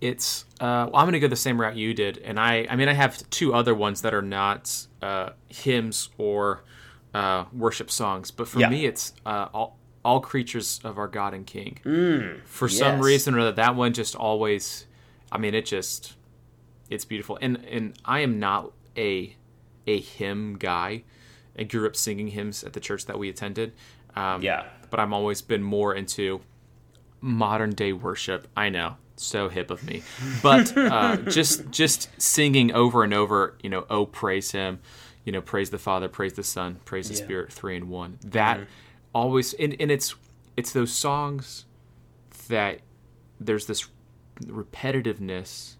it's 0.00 0.44
uh, 0.60 0.88
well, 0.90 0.96
I'm 0.96 1.04
going 1.04 1.12
to 1.12 1.20
go 1.20 1.28
the 1.28 1.36
same 1.36 1.60
route 1.60 1.76
you 1.76 1.94
did, 1.94 2.18
and 2.18 2.38
I 2.40 2.66
I 2.68 2.76
mean 2.76 2.88
I 2.88 2.92
have 2.94 3.28
two 3.30 3.54
other 3.54 3.74
ones 3.74 4.02
that 4.02 4.14
are 4.14 4.22
not 4.22 4.86
uh, 5.02 5.30
hymns 5.48 6.08
or 6.18 6.64
uh, 7.14 7.44
worship 7.52 7.90
songs, 7.90 8.30
but 8.30 8.48
for 8.48 8.60
Yeah. 8.60 8.68
me 8.70 8.86
it's 8.86 9.12
uh, 9.26 9.48
all 9.52 9.77
all 10.04 10.20
creatures 10.20 10.80
of 10.84 10.98
our 10.98 11.08
God 11.08 11.34
and 11.34 11.46
King. 11.46 11.78
for 12.44 12.68
some 12.68 13.00
reason 13.00 13.34
or 13.34 13.40
other, 13.40 13.52
that 13.52 13.74
one 13.74 13.92
just 13.92 14.14
always, 14.14 14.86
I 15.32 15.38
mean, 15.38 15.54
it 15.54 15.66
just 15.66 16.14
it's 16.90 17.04
beautiful, 17.04 17.38
and 17.42 17.64
and 17.70 17.94
I 18.04 18.20
am 18.20 18.38
not 18.38 18.72
a 18.96 19.34
a 19.86 20.00
hymn 20.00 20.56
guy. 20.58 21.02
I 21.58 21.64
grew 21.64 21.86
up 21.86 21.96
singing 21.96 22.28
hymns 22.28 22.62
at 22.64 22.72
the 22.72 22.80
church 22.80 23.06
that 23.06 23.18
we 23.18 23.28
attended. 23.28 23.72
Um, 24.14 24.42
Yeah. 24.42 24.64
but 24.90 25.00
I've 25.00 25.12
always 25.12 25.42
been 25.42 25.62
more 25.62 25.94
into 25.94 26.40
modern 27.20 27.70
day 27.70 27.92
worship. 27.92 28.48
I 28.56 28.68
know, 28.68 28.96
so 29.16 29.48
hip 29.48 29.70
of 29.70 29.82
me, 29.84 30.02
but 30.42 30.76
uh, 30.76 31.16
just 31.28 31.70
just 31.70 32.08
singing 32.20 32.72
over 32.72 33.02
and 33.04 33.12
over. 33.12 33.56
You 33.62 33.70
know, 33.70 33.86
oh 33.90 34.06
praise 34.06 34.52
Him. 34.52 34.80
You 35.24 35.32
know, 35.32 35.42
praise 35.42 35.68
the 35.70 35.78
Father, 35.78 36.08
praise 36.08 36.32
the 36.34 36.42
Son, 36.42 36.80
praise 36.86 37.08
the 37.08 37.14
Yeah. 37.18 37.24
Spirit, 37.24 37.52
three 37.52 37.76
in 37.76 37.88
one. 37.90 38.18
That 38.24 38.60
always, 39.18 39.54
and, 39.54 39.76
and 39.80 39.90
it's 39.90 40.14
it's 40.56 40.72
those 40.72 40.92
songs 40.92 41.64
that 42.48 42.80
there's 43.40 43.66
this 43.66 43.88
repetitiveness 44.46 45.74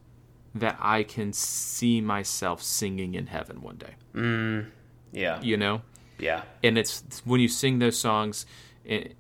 that 0.55 0.77
I 0.81 1.03
can 1.03 1.33
see 1.33 2.01
myself 2.01 2.63
singing 2.63 3.15
in 3.15 3.27
heaven 3.27 3.61
one 3.61 3.77
day. 3.77 3.95
Mm, 4.15 4.67
yeah. 5.13 5.41
You 5.43 5.57
know, 5.57 5.83
Yeah. 6.19 6.43
and 6.63 6.77
it's 6.79 7.03
when 7.25 7.41
you 7.41 7.49
sing 7.49 7.79
those 7.79 7.99
songs 7.99 8.47
it, 8.85 9.15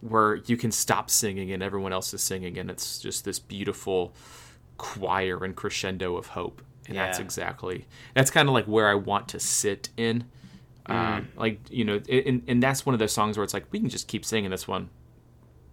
where 0.00 0.36
you 0.46 0.56
can 0.56 0.72
stop 0.72 1.10
singing 1.10 1.52
and 1.52 1.62
everyone 1.62 1.92
else 1.92 2.12
is 2.14 2.22
singing 2.22 2.58
and 2.58 2.70
it's 2.70 2.98
just 2.98 3.24
this 3.24 3.38
beautiful 3.38 4.14
choir 4.78 5.44
and 5.44 5.54
crescendo 5.54 6.16
of 6.16 6.28
hope 6.28 6.62
and 6.88 6.96
that's 6.96 7.18
exactly 7.18 7.84
that's 8.14 8.30
kind 8.30 8.48
of 8.48 8.54
like 8.54 8.64
where 8.64 8.88
i 8.88 8.94
want 8.94 9.28
to 9.28 9.38
sit 9.38 9.90
in 9.98 10.24
um, 10.86 11.28
like 11.36 11.60
you 11.70 11.84
know 11.84 12.00
and, 12.10 12.42
and 12.48 12.62
that's 12.62 12.84
one 12.86 12.94
of 12.94 12.98
those 12.98 13.12
songs 13.12 13.36
where 13.36 13.44
it's 13.44 13.54
like 13.54 13.66
we 13.70 13.78
can 13.80 13.88
just 13.88 14.08
keep 14.08 14.24
singing 14.24 14.50
this 14.50 14.66
one 14.66 14.88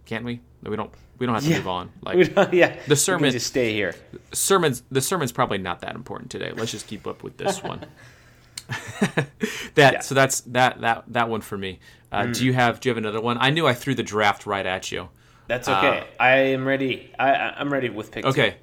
can't 0.06 0.24
we 0.24 0.42
we 0.64 0.76
don't 0.76 0.92
we 1.18 1.26
don't 1.26 1.36
have 1.36 1.44
to 1.44 1.50
Yeah. 1.50 1.58
move 1.58 1.68
on 1.68 1.92
like 2.02 2.54
yeah. 2.54 2.76
The 2.88 2.96
sermon- 2.96 3.32
just 3.32 3.48
stay 3.48 3.74
here. 3.74 3.96
sermons 4.34 4.84
the 4.92 5.02
sermon's 5.02 5.32
probably 5.32 5.58
not 5.58 5.82
that 5.82 5.96
important 5.96 6.30
today 6.32 6.52
let's 6.56 6.72
just 6.72 6.88
keep 6.88 7.08
up 7.08 7.24
with 7.24 7.38
this 7.38 7.62
one 7.64 7.86
that 9.76 9.94
Yeah. 9.94 10.00
so 10.02 10.16
that's 10.16 10.42
that 10.42 10.82
that 10.82 11.04
that 11.08 11.30
one 11.30 11.42
for 11.42 11.58
me 11.58 11.80
uh, 12.12 12.26
do 12.28 12.46
you 12.46 12.54
have 12.54 12.80
do 12.80 12.90
you 12.90 12.92
have 12.92 12.98
another 12.98 13.22
one 13.22 13.38
i 13.40 13.50
knew 13.50 13.66
i 13.68 13.74
threw 13.74 13.96
the 13.96 14.04
draft 14.04 14.46
right 14.46 14.66
at 14.66 14.92
you 14.92 15.10
That's 15.48 15.68
okay. 15.70 16.06
I 16.20 16.32
am 16.56 16.66
ready. 16.68 17.12
I, 17.18 17.32
I'm 17.58 17.72
ready 17.72 17.90
with 17.90 18.12
pick 18.12 18.24
two. 18.24 18.28
Uh, 18.28 18.32
okay 18.32 18.56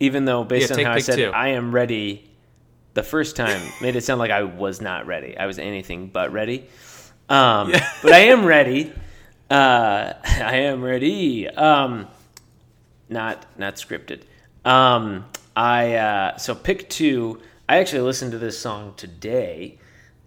Even 0.00 0.24
though 0.24 0.44
based 0.44 0.70
Yeah, 0.70 0.78
on 0.78 0.84
how 0.84 0.92
I 0.92 0.98
said 1.00 1.16
two. 1.16 1.30
I 1.30 1.48
am 1.48 1.74
ready, 1.74 2.30
the 2.94 3.02
first 3.02 3.36
time 3.36 3.60
made 3.80 3.96
it 3.96 4.04
sound 4.04 4.18
like 4.18 4.30
I 4.30 4.42
was 4.42 4.80
not 4.80 5.06
ready. 5.06 5.36
I 5.36 5.46
was 5.46 5.58
anything 5.58 6.08
but 6.08 6.32
ready. 6.32 6.68
Um, 7.28 7.72
But 8.02 8.12
I 8.12 8.20
am 8.20 8.44
ready. 8.44 8.92
Uh, 9.50 10.12
I 10.24 10.56
am 10.56 10.82
ready. 10.82 11.48
Um, 11.48 12.08
not 13.08 13.46
not 13.58 13.76
scripted. 13.76 14.22
Um, 14.64 15.26
I 15.54 15.94
uh, 15.94 16.36
so 16.36 16.54
pick 16.54 16.88
two. 16.88 17.40
I 17.68 17.76
actually 17.76 18.02
listened 18.02 18.32
to 18.32 18.38
this 18.38 18.58
song 18.58 18.94
today. 18.96 19.78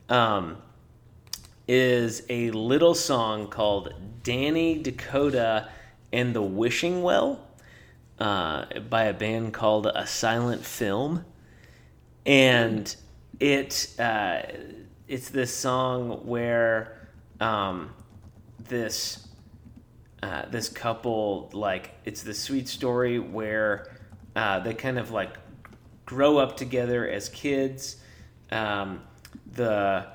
Um, 0.09 0.57
is 1.67 2.23
a 2.29 2.51
little 2.51 2.93
song 2.93 3.47
called 3.47 3.91
Danny 4.23 4.81
Dakota 4.81 5.69
and 6.13 6.35
the 6.35 6.41
Wishing 6.41 7.01
Well 7.01 7.39
uh, 8.19 8.65
by 8.89 9.05
a 9.05 9.13
band 9.13 9.53
called 9.53 9.87
A 9.87 10.05
Silent 10.05 10.63
Film. 10.63 11.25
And 12.25 12.95
it 13.39 13.93
uh, 13.99 14.41
it's 15.07 15.29
this 15.29 15.55
song 15.55 16.25
where 16.25 17.07
um, 17.39 17.91
this 18.67 19.27
uh, 20.23 20.45
this 20.49 20.69
couple 20.69 21.49
like 21.53 21.91
it's 22.05 22.23
the 22.23 22.33
sweet 22.33 22.67
story 22.67 23.19
where 23.19 23.95
uh, 24.35 24.59
they 24.59 24.73
kind 24.73 24.97
of 24.97 25.11
like 25.11 25.37
grow 26.05 26.37
up 26.37 26.57
together 26.57 27.07
as 27.07 27.29
kids. 27.29 27.97
Um, 28.51 29.01
the 29.53 30.07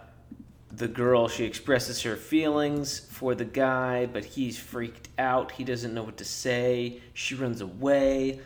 the 0.73 0.89
girl 0.89 1.29
she 1.29 1.45
expresses 1.45 2.03
her 2.03 2.17
feelings 2.17 3.01
for 3.01 3.35
the 3.35 3.45
guy, 3.45 4.07
but 4.07 4.25
he's 4.25 4.59
freaked 4.59 5.09
out. 5.19 5.51
He 5.53 5.65
doesn't 5.65 5.93
know 5.93 6.05
what 6.05 6.17
to 6.19 6.25
say. 6.25 7.01
She 7.13 7.35
runs 7.35 7.61
away. 7.61 8.41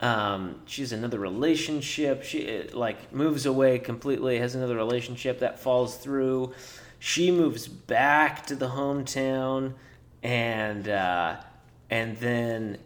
Um, 0.00 0.60
she 0.64 0.82
has 0.82 0.92
another 0.92 1.18
relationship. 1.18 2.22
She 2.22 2.68
like 2.72 3.12
moves 3.12 3.46
away 3.46 3.78
completely. 3.78 4.38
Has 4.38 4.54
another 4.54 4.76
relationship 4.76 5.40
that 5.40 5.60
falls 5.60 5.96
through. 5.96 6.54
She 6.98 7.30
moves 7.30 7.68
back 7.68 8.46
to 8.46 8.56
the 8.56 8.68
hometown, 8.68 9.74
and 10.22 10.88
uh, 10.88 11.36
and 11.90 12.16
then 12.18 12.78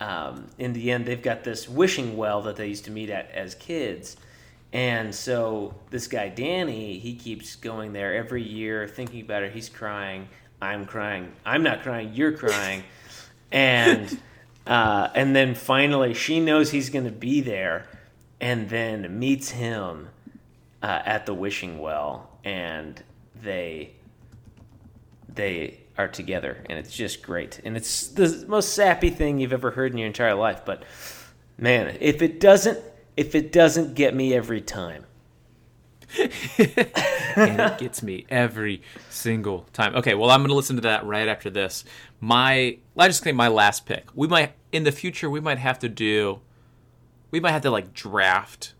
um, 0.00 0.46
in 0.58 0.72
the 0.74 0.90
end, 0.90 1.06
they've 1.06 1.22
got 1.22 1.44
this 1.44 1.68
wishing 1.68 2.16
well 2.16 2.42
that 2.42 2.56
they 2.56 2.68
used 2.68 2.84
to 2.84 2.90
meet 2.90 3.10
at 3.10 3.30
as 3.30 3.54
kids. 3.54 4.16
And 4.72 5.14
so 5.14 5.74
this 5.90 6.06
guy 6.08 6.28
Danny, 6.28 6.98
he 6.98 7.14
keeps 7.14 7.56
going 7.56 7.92
there 7.94 8.14
every 8.14 8.42
year, 8.42 8.86
thinking 8.86 9.22
about 9.22 9.42
it. 9.42 9.52
He's 9.52 9.68
crying. 9.68 10.28
I'm 10.60 10.84
crying. 10.84 11.32
I'm 11.46 11.62
not 11.62 11.82
crying. 11.82 12.12
You're 12.12 12.32
crying. 12.32 12.82
and 13.52 14.20
uh, 14.68 15.10
and 15.14 15.34
then 15.34 15.54
finally, 15.54 16.14
she 16.14 16.40
knows 16.40 16.70
he's 16.70 16.90
going 16.90 17.06
to 17.06 17.10
be 17.10 17.40
there, 17.40 17.86
and 18.40 18.68
then 18.68 19.18
meets 19.18 19.50
him 19.50 20.10
uh, 20.82 21.02
at 21.04 21.26
the 21.26 21.34
wishing 21.34 21.78
well, 21.78 22.30
and 22.44 23.02
they 23.42 23.92
they 25.34 25.80
are 25.96 26.08
together, 26.08 26.62
and 26.68 26.78
it's 26.78 26.94
just 26.94 27.22
great. 27.22 27.60
And 27.64 27.76
it's 27.76 28.08
the 28.08 28.44
most 28.46 28.74
sappy 28.74 29.10
thing 29.10 29.38
you've 29.38 29.52
ever 29.52 29.70
heard 29.70 29.92
in 29.92 29.98
your 29.98 30.06
entire 30.06 30.34
life. 30.34 30.62
But 30.64 30.84
man, 31.56 31.96
if 32.00 32.22
it 32.22 32.38
doesn't 32.38 32.78
if 33.16 33.34
it 33.34 33.50
doesn't 33.50 33.94
get 33.94 34.14
me 34.14 34.32
every 34.32 34.60
time. 34.60 35.04
and 37.36 37.60
it 37.60 37.78
gets 37.78 38.02
me 38.02 38.26
every 38.30 38.82
single 39.10 39.66
time. 39.72 39.94
Okay, 39.96 40.14
well, 40.14 40.30
I'm 40.30 40.40
going 40.40 40.48
to 40.48 40.54
listen 40.54 40.76
to 40.76 40.82
that 40.82 41.04
right 41.04 41.28
after 41.28 41.50
this. 41.50 41.84
My, 42.20 42.78
I 42.96 43.06
just 43.08 43.22
think 43.22 43.36
my 43.36 43.48
last 43.48 43.86
pick. 43.86 44.04
We 44.14 44.26
might 44.26 44.52
in 44.72 44.84
the 44.84 44.92
future 44.92 45.30
we 45.30 45.40
might 45.40 45.58
have 45.58 45.78
to 45.80 45.88
do, 45.88 46.40
we 47.30 47.40
might 47.40 47.52
have 47.52 47.62
to 47.62 47.70
like 47.70 47.92
draft 47.92 48.74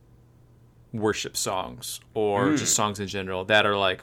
worship 0.92 1.36
songs 1.36 2.00
or 2.14 2.48
mm. 2.48 2.58
just 2.58 2.74
songs 2.74 2.98
in 2.98 3.06
general 3.06 3.44
that 3.44 3.66
are 3.66 3.76
like 3.76 4.02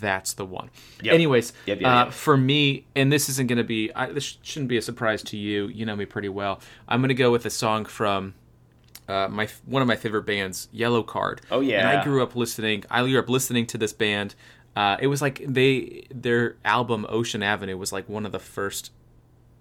that's 0.00 0.32
the 0.32 0.44
one. 0.44 0.70
Yep. 1.02 1.14
Anyways, 1.14 1.52
yep, 1.66 1.80
yep, 1.80 1.88
uh, 1.88 2.10
for 2.10 2.36
me, 2.36 2.86
and 2.96 3.12
this 3.12 3.28
isn't 3.28 3.46
going 3.46 3.58
to 3.58 3.64
be, 3.64 3.92
I, 3.94 4.10
this 4.10 4.38
shouldn't 4.42 4.68
be 4.68 4.76
a 4.76 4.82
surprise 4.82 5.22
to 5.24 5.36
you. 5.36 5.68
You 5.68 5.86
know 5.86 5.94
me 5.94 6.06
pretty 6.06 6.28
well. 6.28 6.60
I'm 6.88 7.00
going 7.00 7.10
to 7.10 7.14
go 7.14 7.30
with 7.30 7.46
a 7.46 7.50
song 7.50 7.84
from 7.84 8.34
uh, 9.08 9.28
my 9.28 9.48
one 9.66 9.82
of 9.82 9.88
my 9.88 9.96
favorite 9.96 10.22
bands, 10.22 10.68
Yellowcard. 10.74 11.40
Oh 11.50 11.60
yeah, 11.60 11.80
and 11.80 11.98
I 11.98 12.04
grew 12.04 12.22
up 12.22 12.36
listening. 12.36 12.84
I 12.90 13.02
grew 13.02 13.18
up 13.18 13.28
listening 13.28 13.66
to 13.66 13.78
this 13.78 13.92
band. 13.92 14.34
Uh, 14.74 14.96
it 15.00 15.08
was 15.08 15.20
like 15.20 15.42
they 15.46 16.06
their 16.10 16.56
album 16.64 17.06
Ocean 17.08 17.42
Avenue 17.42 17.76
was 17.76 17.92
like 17.92 18.08
one 18.08 18.24
of 18.24 18.32
the 18.32 18.38
first 18.38 18.90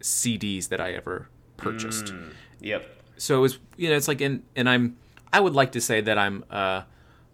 CDs 0.01 0.69
that 0.69 0.79
I 0.79 0.93
ever 0.93 1.27
purchased. 1.57 2.05
Mm, 2.05 2.33
yep. 2.59 2.85
So 3.17 3.37
it 3.37 3.41
was 3.41 3.59
you 3.77 3.89
know 3.89 3.95
it's 3.95 4.07
like 4.07 4.21
and 4.21 4.43
and 4.55 4.69
I'm 4.69 4.97
I 5.33 5.39
would 5.39 5.53
like 5.53 5.73
to 5.73 5.81
say 5.81 6.01
that 6.01 6.17
I'm 6.17 6.45
uh 6.49 6.83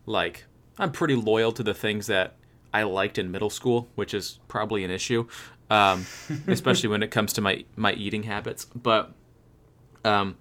like 0.05 0.45
I'm 0.79 0.91
pretty 0.91 1.15
loyal 1.15 1.51
to 1.53 1.63
the 1.63 1.73
things 1.73 2.07
that 2.07 2.35
I 2.73 2.83
liked 2.83 3.17
in 3.17 3.31
middle 3.31 3.49
school, 3.49 3.87
which 3.95 4.13
is 4.13 4.39
probably 4.47 4.83
an 4.83 4.91
issue, 4.91 5.27
um, 5.69 6.05
especially 6.47 6.89
when 6.89 7.03
it 7.03 7.11
comes 7.11 7.33
to 7.33 7.41
my 7.41 7.65
my 7.75 7.93
eating 7.93 8.23
habits. 8.23 8.65
But 8.65 9.11
um, 10.03 10.37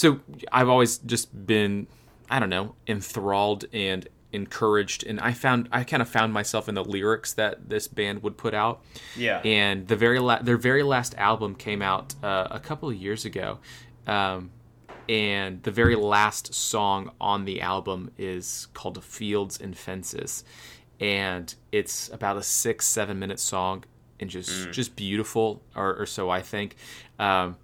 so 0.00 0.18
I've 0.50 0.70
always 0.70 0.96
just 0.96 1.46
been, 1.46 1.86
I 2.30 2.38
don't 2.38 2.48
know, 2.48 2.74
enthralled 2.86 3.66
and 3.70 4.08
encouraged 4.32 5.04
and 5.04 5.20
I 5.20 5.32
found 5.32 5.68
I 5.72 5.84
kind 5.84 6.00
of 6.00 6.08
found 6.08 6.32
myself 6.32 6.70
in 6.70 6.74
the 6.74 6.84
lyrics 6.84 7.34
that 7.34 7.68
this 7.68 7.86
band 7.86 8.22
would 8.22 8.38
put 8.38 8.54
out. 8.54 8.80
Yeah. 9.14 9.42
And 9.44 9.88
the 9.88 9.96
very 9.96 10.18
la- 10.18 10.40
their 10.40 10.56
very 10.56 10.82
last 10.82 11.14
album 11.18 11.54
came 11.54 11.82
out 11.82 12.14
uh, 12.22 12.48
a 12.50 12.58
couple 12.58 12.88
of 12.88 12.96
years 12.96 13.26
ago. 13.26 13.58
Um, 14.06 14.52
and 15.06 15.62
the 15.64 15.70
very 15.70 15.96
last 15.96 16.54
song 16.54 17.10
on 17.20 17.44
the 17.44 17.60
album 17.60 18.10
is 18.16 18.68
called 18.72 19.04
Fields 19.04 19.60
and 19.60 19.76
Fences. 19.76 20.44
And 20.98 21.54
it's 21.72 22.08
about 22.08 22.38
a 22.38 22.40
6-7 22.40 23.16
minute 23.16 23.40
song 23.40 23.84
and 24.18 24.30
just 24.30 24.50
mm. 24.50 24.72
just 24.72 24.96
beautiful 24.96 25.60
or, 25.76 25.94
or 25.94 26.06
so 26.06 26.30
I 26.30 26.40
think. 26.40 26.76
Um, 27.18 27.56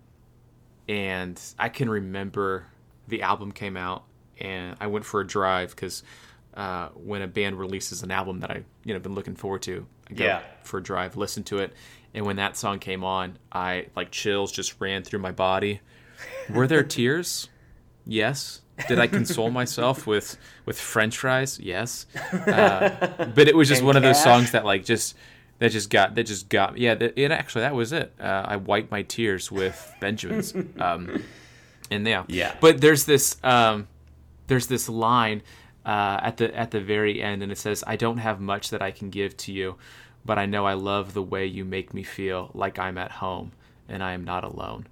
and 0.88 1.40
I 1.58 1.68
can 1.68 1.88
remember 1.88 2.66
the 3.08 3.22
album 3.22 3.52
came 3.52 3.76
out, 3.76 4.04
and 4.38 4.76
I 4.80 4.86
went 4.86 5.04
for 5.04 5.20
a 5.20 5.26
drive 5.26 5.70
because 5.70 6.02
uh, 6.54 6.88
when 6.94 7.22
a 7.22 7.26
band 7.26 7.58
releases 7.58 8.02
an 8.02 8.10
album 8.10 8.40
that 8.40 8.50
I 8.50 8.64
you 8.84 8.94
know 8.94 9.00
been 9.00 9.14
looking 9.14 9.36
forward 9.36 9.62
to, 9.62 9.86
I 10.10 10.14
go 10.14 10.24
yeah. 10.24 10.42
for 10.64 10.78
a 10.78 10.82
drive, 10.82 11.16
listen 11.16 11.44
to 11.44 11.58
it, 11.58 11.72
and 12.14 12.24
when 12.24 12.36
that 12.36 12.56
song 12.56 12.78
came 12.78 13.04
on, 13.04 13.38
I 13.52 13.86
like 13.94 14.10
chills 14.10 14.52
just 14.52 14.80
ran 14.80 15.02
through 15.02 15.20
my 15.20 15.32
body. 15.32 15.80
Were 16.48 16.66
there 16.66 16.82
tears? 16.82 17.48
Yes. 18.06 18.62
Did 18.88 18.98
I 18.98 19.06
console 19.06 19.50
myself 19.50 20.06
with 20.06 20.36
with 20.64 20.78
French 20.78 21.18
fries? 21.18 21.58
Yes. 21.58 22.06
Uh, 22.32 23.28
but 23.34 23.48
it 23.48 23.56
was 23.56 23.68
just 23.68 23.80
and 23.80 23.86
one 23.86 23.94
cash? 23.94 23.98
of 23.98 24.02
those 24.02 24.22
songs 24.22 24.52
that 24.52 24.64
like 24.64 24.84
just 24.84 25.14
that 25.58 25.70
just 25.70 25.90
got 25.90 26.14
that 26.14 26.24
just 26.24 26.48
got 26.48 26.76
yeah 26.78 26.94
that, 26.94 27.14
it 27.16 27.30
actually 27.30 27.62
that 27.62 27.74
was 27.74 27.92
it. 27.92 28.12
Uh, 28.20 28.44
i 28.46 28.56
wiped 28.56 28.90
my 28.90 29.02
tears 29.02 29.50
with 29.50 29.94
benjamin's. 30.00 30.54
Um 30.78 31.22
and 31.90 32.06
yeah. 32.06 32.24
Yeah. 32.28 32.56
But 32.60 32.80
there's 32.80 33.04
this 33.04 33.36
um 33.42 33.88
there's 34.46 34.66
this 34.66 34.88
line 34.88 35.42
uh, 35.84 36.18
at 36.22 36.36
the 36.36 36.54
at 36.56 36.72
the 36.72 36.80
very 36.80 37.22
end 37.22 37.42
and 37.42 37.52
it 37.52 37.58
says 37.58 37.84
i 37.86 37.94
don't 37.94 38.18
have 38.18 38.40
much 38.40 38.70
that 38.70 38.82
i 38.82 38.90
can 38.90 39.08
give 39.08 39.36
to 39.36 39.52
you 39.52 39.76
but 40.24 40.36
i 40.36 40.44
know 40.44 40.66
i 40.66 40.72
love 40.72 41.14
the 41.14 41.22
way 41.22 41.46
you 41.46 41.64
make 41.64 41.94
me 41.94 42.02
feel 42.02 42.50
like 42.54 42.76
i'm 42.76 42.98
at 42.98 43.12
home 43.12 43.52
and 43.88 44.02
i 44.02 44.12
am 44.12 44.24
not 44.24 44.42
alone. 44.44 44.86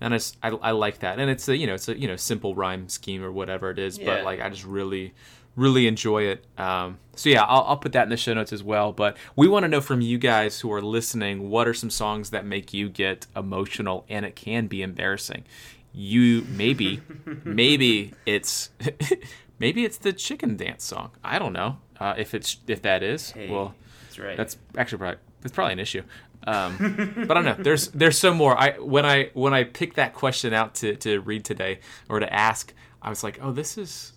And 0.00 0.12
I, 0.12 0.18
I, 0.42 0.48
I 0.48 0.70
like 0.72 0.98
that. 0.98 1.20
And 1.20 1.30
it's 1.30 1.48
a 1.48 1.56
you 1.56 1.68
know 1.68 1.74
it's 1.74 1.88
a 1.88 1.96
you 1.96 2.08
know 2.08 2.16
simple 2.16 2.56
rhyme 2.56 2.88
scheme 2.88 3.22
or 3.22 3.30
whatever 3.30 3.70
it 3.70 3.78
is 3.78 3.98
yeah. 3.98 4.06
but 4.06 4.24
like 4.24 4.40
i 4.40 4.48
just 4.48 4.64
really 4.64 5.14
really 5.56 5.86
enjoy 5.86 6.22
it. 6.22 6.44
Um, 6.58 6.98
so 7.14 7.28
yeah, 7.28 7.42
I'll, 7.42 7.64
I'll, 7.64 7.76
put 7.76 7.92
that 7.92 8.04
in 8.04 8.08
the 8.08 8.16
show 8.16 8.32
notes 8.34 8.52
as 8.52 8.62
well. 8.62 8.92
But 8.92 9.16
we 9.36 9.48
want 9.48 9.64
to 9.64 9.68
know 9.68 9.80
from 9.80 10.00
you 10.00 10.18
guys 10.18 10.60
who 10.60 10.72
are 10.72 10.80
listening, 10.80 11.50
what 11.50 11.68
are 11.68 11.74
some 11.74 11.90
songs 11.90 12.30
that 12.30 12.46
make 12.46 12.72
you 12.72 12.88
get 12.88 13.26
emotional, 13.36 14.04
and 14.08 14.24
it 14.24 14.34
can 14.34 14.66
be 14.66 14.82
embarrassing. 14.82 15.44
You 15.92 16.46
maybe, 16.48 17.02
maybe 17.44 18.14
it's 18.24 18.70
maybe 19.58 19.84
it's 19.84 19.98
the 19.98 20.12
chicken 20.12 20.56
dance 20.56 20.84
song. 20.84 21.10
I 21.22 21.38
don't 21.38 21.52
know 21.52 21.78
uh, 22.00 22.14
if 22.16 22.34
it's 22.34 22.56
if 22.66 22.82
that 22.82 23.02
is. 23.02 23.30
Hey, 23.32 23.50
well, 23.50 23.74
that's 24.04 24.18
right. 24.18 24.36
That's 24.36 24.56
actually 24.76 24.98
probably 24.98 25.18
that's 25.42 25.54
probably 25.54 25.74
an 25.74 25.80
issue. 25.80 26.02
Um, 26.44 27.24
but 27.26 27.30
I 27.30 27.34
don't 27.34 27.44
know. 27.44 27.62
There's 27.62 27.88
there's 27.88 28.18
some 28.18 28.36
more. 28.36 28.58
I 28.58 28.72
when 28.78 29.04
I 29.04 29.30
when 29.34 29.52
I 29.54 29.64
picked 29.64 29.96
that 29.96 30.14
question 30.14 30.52
out 30.52 30.74
to 30.76 30.96
to 30.96 31.20
read 31.20 31.44
today 31.44 31.80
or 32.08 32.20
to 32.20 32.32
ask, 32.32 32.72
I 33.00 33.10
was 33.10 33.22
like, 33.22 33.38
oh, 33.42 33.52
this 33.52 33.76
is 33.76 34.14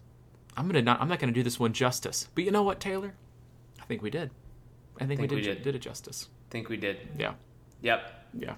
I'm 0.58 0.68
gonna 0.68 0.82
not 0.82 1.02
I'm 1.02 1.08
not 1.08 1.20
gonna 1.20 1.32
do 1.32 1.44
this 1.44 1.60
one 1.60 1.74
justice. 1.74 2.28
But 2.34 2.44
you 2.44 2.52
know 2.52 2.64
what, 2.64 2.80
Taylor? 2.80 3.14
I 3.82 3.86
think 3.86 4.02
we 4.02 4.10
did. 4.10 4.32
I 4.96 5.06
think, 5.06 5.20
think 5.20 5.22
we, 5.22 5.28
did, 5.28 5.36
we 5.36 5.42
did 5.42 5.64
did 5.64 5.76
it 5.76 5.80
justice. 5.80 6.30
think 6.50 6.70
we 6.70 6.78
did. 6.78 6.98
Yeah. 7.18 7.34
Yep. 7.82 8.28
Yeah. 8.34 8.56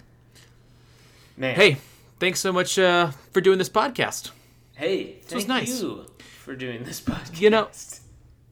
Man. 1.36 1.56
Hey, 1.56 1.78
thanks 2.20 2.40
so 2.40 2.52
much 2.54 2.78
uh, 2.78 3.12
for 3.32 3.42
doing 3.42 3.58
this 3.58 3.70
podcast. 3.70 4.32
Hey, 4.76 5.18
this 5.24 5.34
was 5.34 5.48
nice. 5.48 5.82
you 5.82 6.06
for 6.20 6.56
doing 6.56 6.84
this 6.84 7.02
podcast. 7.02 7.40
You 7.40 7.50
know, 7.50 7.70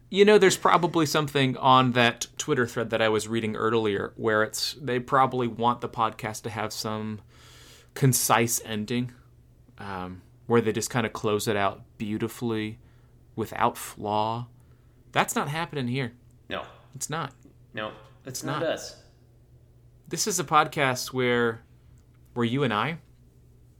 you 0.10 0.26
know, 0.26 0.38
there's 0.38 0.58
probably 0.58 1.06
something 1.06 1.56
on 1.58 1.92
that 1.94 2.28
Twitter 2.38 2.68
thread 2.68 2.90
that 2.90 3.02
I 3.02 3.10
was 3.10 3.28
reading 3.28 3.56
earlier 3.56 4.14
where 4.16 4.44
it's 4.44 4.74
they 4.82 5.00
probably 5.00 5.48
want 5.48 5.82
the 5.82 5.90
podcast 5.90 6.42
to 6.44 6.50
have 6.50 6.74
some 6.74 7.22
concise 7.94 8.62
ending, 8.66 9.12
um, 9.78 10.22
where 10.48 10.62
they 10.62 10.72
just 10.72 10.90
kind 10.90 11.06
of 11.06 11.14
close 11.14 11.48
it 11.48 11.56
out 11.56 11.84
beautifully 11.98 12.80
without 13.36 13.78
flaw. 13.78 14.48
That's 15.12 15.36
not 15.36 15.50
happening 15.50 15.88
here. 15.88 16.14
No. 16.50 16.64
It's 16.96 17.10
not. 17.10 17.34
No, 17.74 17.90
it's, 17.90 18.40
it's 18.40 18.44
not, 18.44 18.62
not 18.62 18.70
us. 18.72 18.96
This 20.08 20.28
is 20.28 20.40
a 20.40 20.44
podcast 20.44 21.12
where 21.12 21.62
where 22.34 22.46
you 22.46 22.64
and 22.64 22.74
I, 22.74 23.00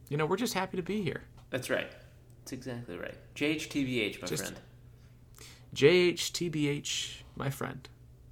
you 0.08 0.16
know, 0.16 0.26
we're 0.26 0.36
just 0.36 0.54
happy 0.54 0.76
to 0.76 0.82
be 0.82 1.02
here. 1.02 1.24
That's 1.50 1.70
right. 1.70 1.90
That's 2.40 2.52
exactly 2.52 2.96
right. 2.96 3.14
JHTBH, 3.34 4.20
my 4.20 4.26
just 4.26 4.44
friend. 4.44 4.60
JHTBH, 5.74 7.22
my 7.36 7.50
friend. 7.50 7.88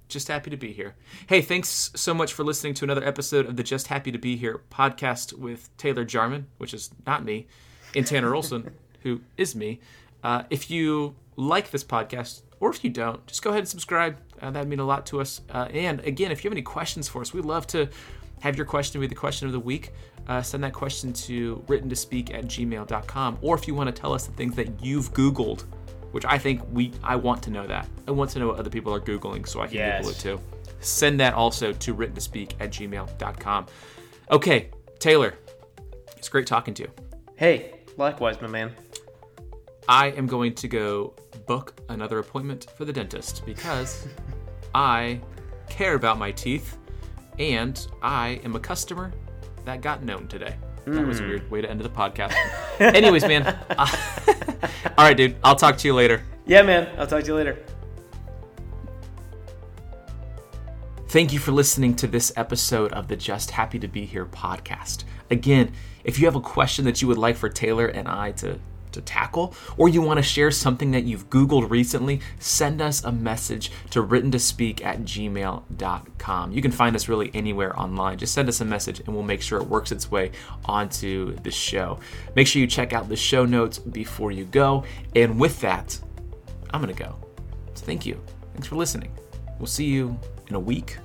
Just 0.07 0.27
happy 0.27 0.51
to 0.51 0.57
be 0.57 0.71
here. 0.71 0.95
Hey, 1.27 1.41
thanks 1.41 1.91
so 1.95 2.13
much 2.13 2.33
for 2.33 2.43
listening 2.43 2.75
to 2.75 2.85
another 2.85 3.03
episode 3.03 3.47
of 3.47 3.55
the 3.55 3.63
Just 3.63 3.87
Happy 3.87 4.11
to 4.11 4.19
Be 4.19 4.35
Here 4.35 4.61
podcast 4.71 5.33
with 5.33 5.75
Taylor 5.77 6.05
Jarman, 6.05 6.47
which 6.59 6.73
is 6.73 6.91
not 7.07 7.25
me, 7.25 7.47
and 7.95 8.05
Tanner 8.05 8.35
Olson, 8.35 8.75
who 9.01 9.21
is 9.35 9.55
me. 9.55 9.79
Uh, 10.25 10.43
if 10.49 10.71
you 10.71 11.15
like 11.35 11.69
this 11.69 11.83
podcast, 11.83 12.41
or 12.59 12.71
if 12.71 12.83
you 12.83 12.89
don't, 12.89 13.25
just 13.27 13.43
go 13.43 13.51
ahead 13.51 13.59
and 13.59 13.67
subscribe. 13.67 14.17
Uh, 14.41 14.49
that'd 14.49 14.67
mean 14.67 14.79
a 14.79 14.85
lot 14.85 15.05
to 15.05 15.21
us. 15.21 15.41
Uh, 15.53 15.67
and 15.71 15.99
again, 15.99 16.31
if 16.31 16.43
you 16.43 16.49
have 16.49 16.53
any 16.55 16.63
questions 16.63 17.07
for 17.07 17.21
us, 17.21 17.31
we'd 17.31 17.45
love 17.45 17.67
to 17.67 17.87
have 18.39 18.57
your 18.57 18.65
question 18.65 18.99
be 18.99 19.05
the 19.05 19.13
question 19.13 19.45
of 19.45 19.53
the 19.53 19.59
week. 19.59 19.91
Uh, 20.27 20.41
send 20.41 20.63
that 20.63 20.73
question 20.73 21.13
to 21.13 21.63
written 21.67 21.87
to 21.89 21.95
speak 21.95 22.33
at 22.33 22.45
gmail.com. 22.45 23.37
Or 23.41 23.55
if 23.55 23.67
you 23.67 23.75
want 23.75 23.95
to 23.95 24.01
tell 24.01 24.13
us 24.13 24.25
the 24.25 24.33
things 24.33 24.55
that 24.55 24.83
you've 24.83 25.13
Googled 25.13 25.63
which 26.15 26.23
I 26.23 26.37
think 26.37 26.61
we 26.71 26.93
I 27.03 27.17
want 27.17 27.43
to 27.43 27.49
know 27.49 27.67
that. 27.67 27.89
I 28.07 28.11
want 28.11 28.31
to 28.31 28.39
know 28.39 28.47
what 28.47 28.57
other 28.57 28.69
people 28.69 28.93
are 28.95 29.01
Googling 29.01 29.45
so 29.45 29.59
I 29.59 29.67
can 29.67 29.75
Yes. 29.75 29.97
Google 30.05 30.11
it 30.11 30.19
too. 30.21 30.41
Send 30.79 31.19
that 31.19 31.33
also 31.33 31.73
to 31.73 31.93
written 31.93 32.15
to 32.15 32.21
speak 32.21 32.55
at 32.61 32.69
gmail.com. 32.69 33.65
Okay, 34.31 34.69
Taylor, 34.97 35.33
it's 36.15 36.29
great 36.29 36.47
talking 36.47 36.73
to 36.75 36.83
you. 36.83 36.91
Hey, 37.35 37.81
likewise, 37.97 38.39
my 38.39 38.47
man. 38.47 38.71
I 39.87 40.07
am 40.07 40.25
going 40.25 40.53
to 40.55 40.67
go 40.67 41.13
book 41.45 41.79
another 41.89 42.19
appointment 42.19 42.67
for 42.75 42.85
the 42.85 42.93
dentist 42.93 43.45
because 43.45 44.07
I 44.75 45.19
care 45.69 45.93
about 45.93 46.17
my 46.17 46.31
teeth 46.31 46.77
and 47.37 47.85
I 48.01 48.39
am 48.43 48.55
a 48.55 48.59
customer 48.59 49.11
that 49.65 49.81
got 49.81 50.03
known 50.03 50.27
today. 50.27 50.55
That 50.85 51.05
was 51.05 51.19
a 51.19 51.23
hmm. 51.23 51.29
weird 51.29 51.51
way 51.51 51.61
to 51.61 51.69
end 51.69 51.81
the 51.81 51.89
podcast. 51.89 52.35
Anyways, 52.79 53.23
man. 53.23 53.43
Uh, 53.43 53.87
all 54.97 55.05
right, 55.05 55.17
dude. 55.17 55.35
I'll 55.43 55.55
talk 55.55 55.77
to 55.77 55.87
you 55.87 55.95
later. 55.95 56.23
Yeah, 56.45 56.61
man. 56.61 56.87
I'll 56.99 57.07
talk 57.07 57.21
to 57.21 57.27
you 57.27 57.35
later. 57.35 57.63
Thank 61.07 61.33
you 61.33 61.39
for 61.39 61.51
listening 61.51 61.95
to 61.95 62.07
this 62.07 62.31
episode 62.35 62.91
of 62.93 63.07
the 63.07 63.15
Just 63.15 63.51
Happy 63.51 63.79
to 63.79 63.87
Be 63.87 64.05
Here 64.05 64.25
podcast. 64.25 65.05
Again, 65.31 65.71
if 66.03 66.19
you 66.19 66.25
have 66.25 66.35
a 66.35 66.41
question 66.41 66.85
that 66.85 67.01
you 67.01 67.07
would 67.07 67.17
like 67.17 67.35
for 67.35 67.49
Taylor 67.49 67.87
and 67.87 68.07
I 68.07 68.31
to, 68.33 68.59
to 68.95 69.01
tackle, 69.01 69.53
or 69.77 69.87
you 69.87 70.01
want 70.01 70.17
to 70.17 70.23
share 70.23 70.51
something 70.51 70.91
that 70.91 71.03
you've 71.03 71.29
Googled 71.29 71.69
recently, 71.69 72.21
send 72.39 72.81
us 72.81 73.03
a 73.03 73.11
message 73.11 73.71
to 73.91 74.01
written 74.01 74.31
to 74.31 74.39
speak 74.39 74.83
at 74.85 75.01
gmail.com. 75.01 76.51
You 76.51 76.61
can 76.61 76.71
find 76.71 76.95
us 76.95 77.07
really 77.07 77.31
anywhere 77.33 77.77
online. 77.79 78.17
Just 78.17 78.33
send 78.33 78.49
us 78.49 78.61
a 78.61 78.65
message 78.65 78.99
and 78.99 79.09
we'll 79.09 79.23
make 79.23 79.41
sure 79.41 79.61
it 79.61 79.67
works 79.67 79.91
its 79.91 80.09
way 80.09 80.31
onto 80.65 81.35
the 81.37 81.51
show. 81.51 81.99
Make 82.35 82.47
sure 82.47 82.59
you 82.59 82.67
check 82.67 82.93
out 82.93 83.07
the 83.07 83.15
show 83.15 83.45
notes 83.45 83.77
before 83.77 84.31
you 84.31 84.45
go. 84.45 84.83
And 85.15 85.39
with 85.39 85.61
that, 85.61 85.97
I'm 86.71 86.81
going 86.81 86.93
to 86.93 87.03
go. 87.03 87.15
So 87.75 87.85
thank 87.85 88.05
you. 88.05 88.19
Thanks 88.53 88.67
for 88.67 88.75
listening. 88.75 89.11
We'll 89.59 89.67
see 89.67 89.85
you 89.85 90.17
in 90.47 90.55
a 90.55 90.59
week, 90.59 90.97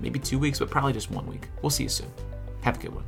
maybe 0.00 0.18
two 0.18 0.38
weeks, 0.38 0.58
but 0.58 0.70
probably 0.70 0.92
just 0.92 1.10
one 1.10 1.26
week. 1.26 1.48
We'll 1.62 1.70
see 1.70 1.84
you 1.84 1.88
soon. 1.88 2.08
Have 2.62 2.76
a 2.76 2.80
good 2.80 2.94
one. 2.94 3.04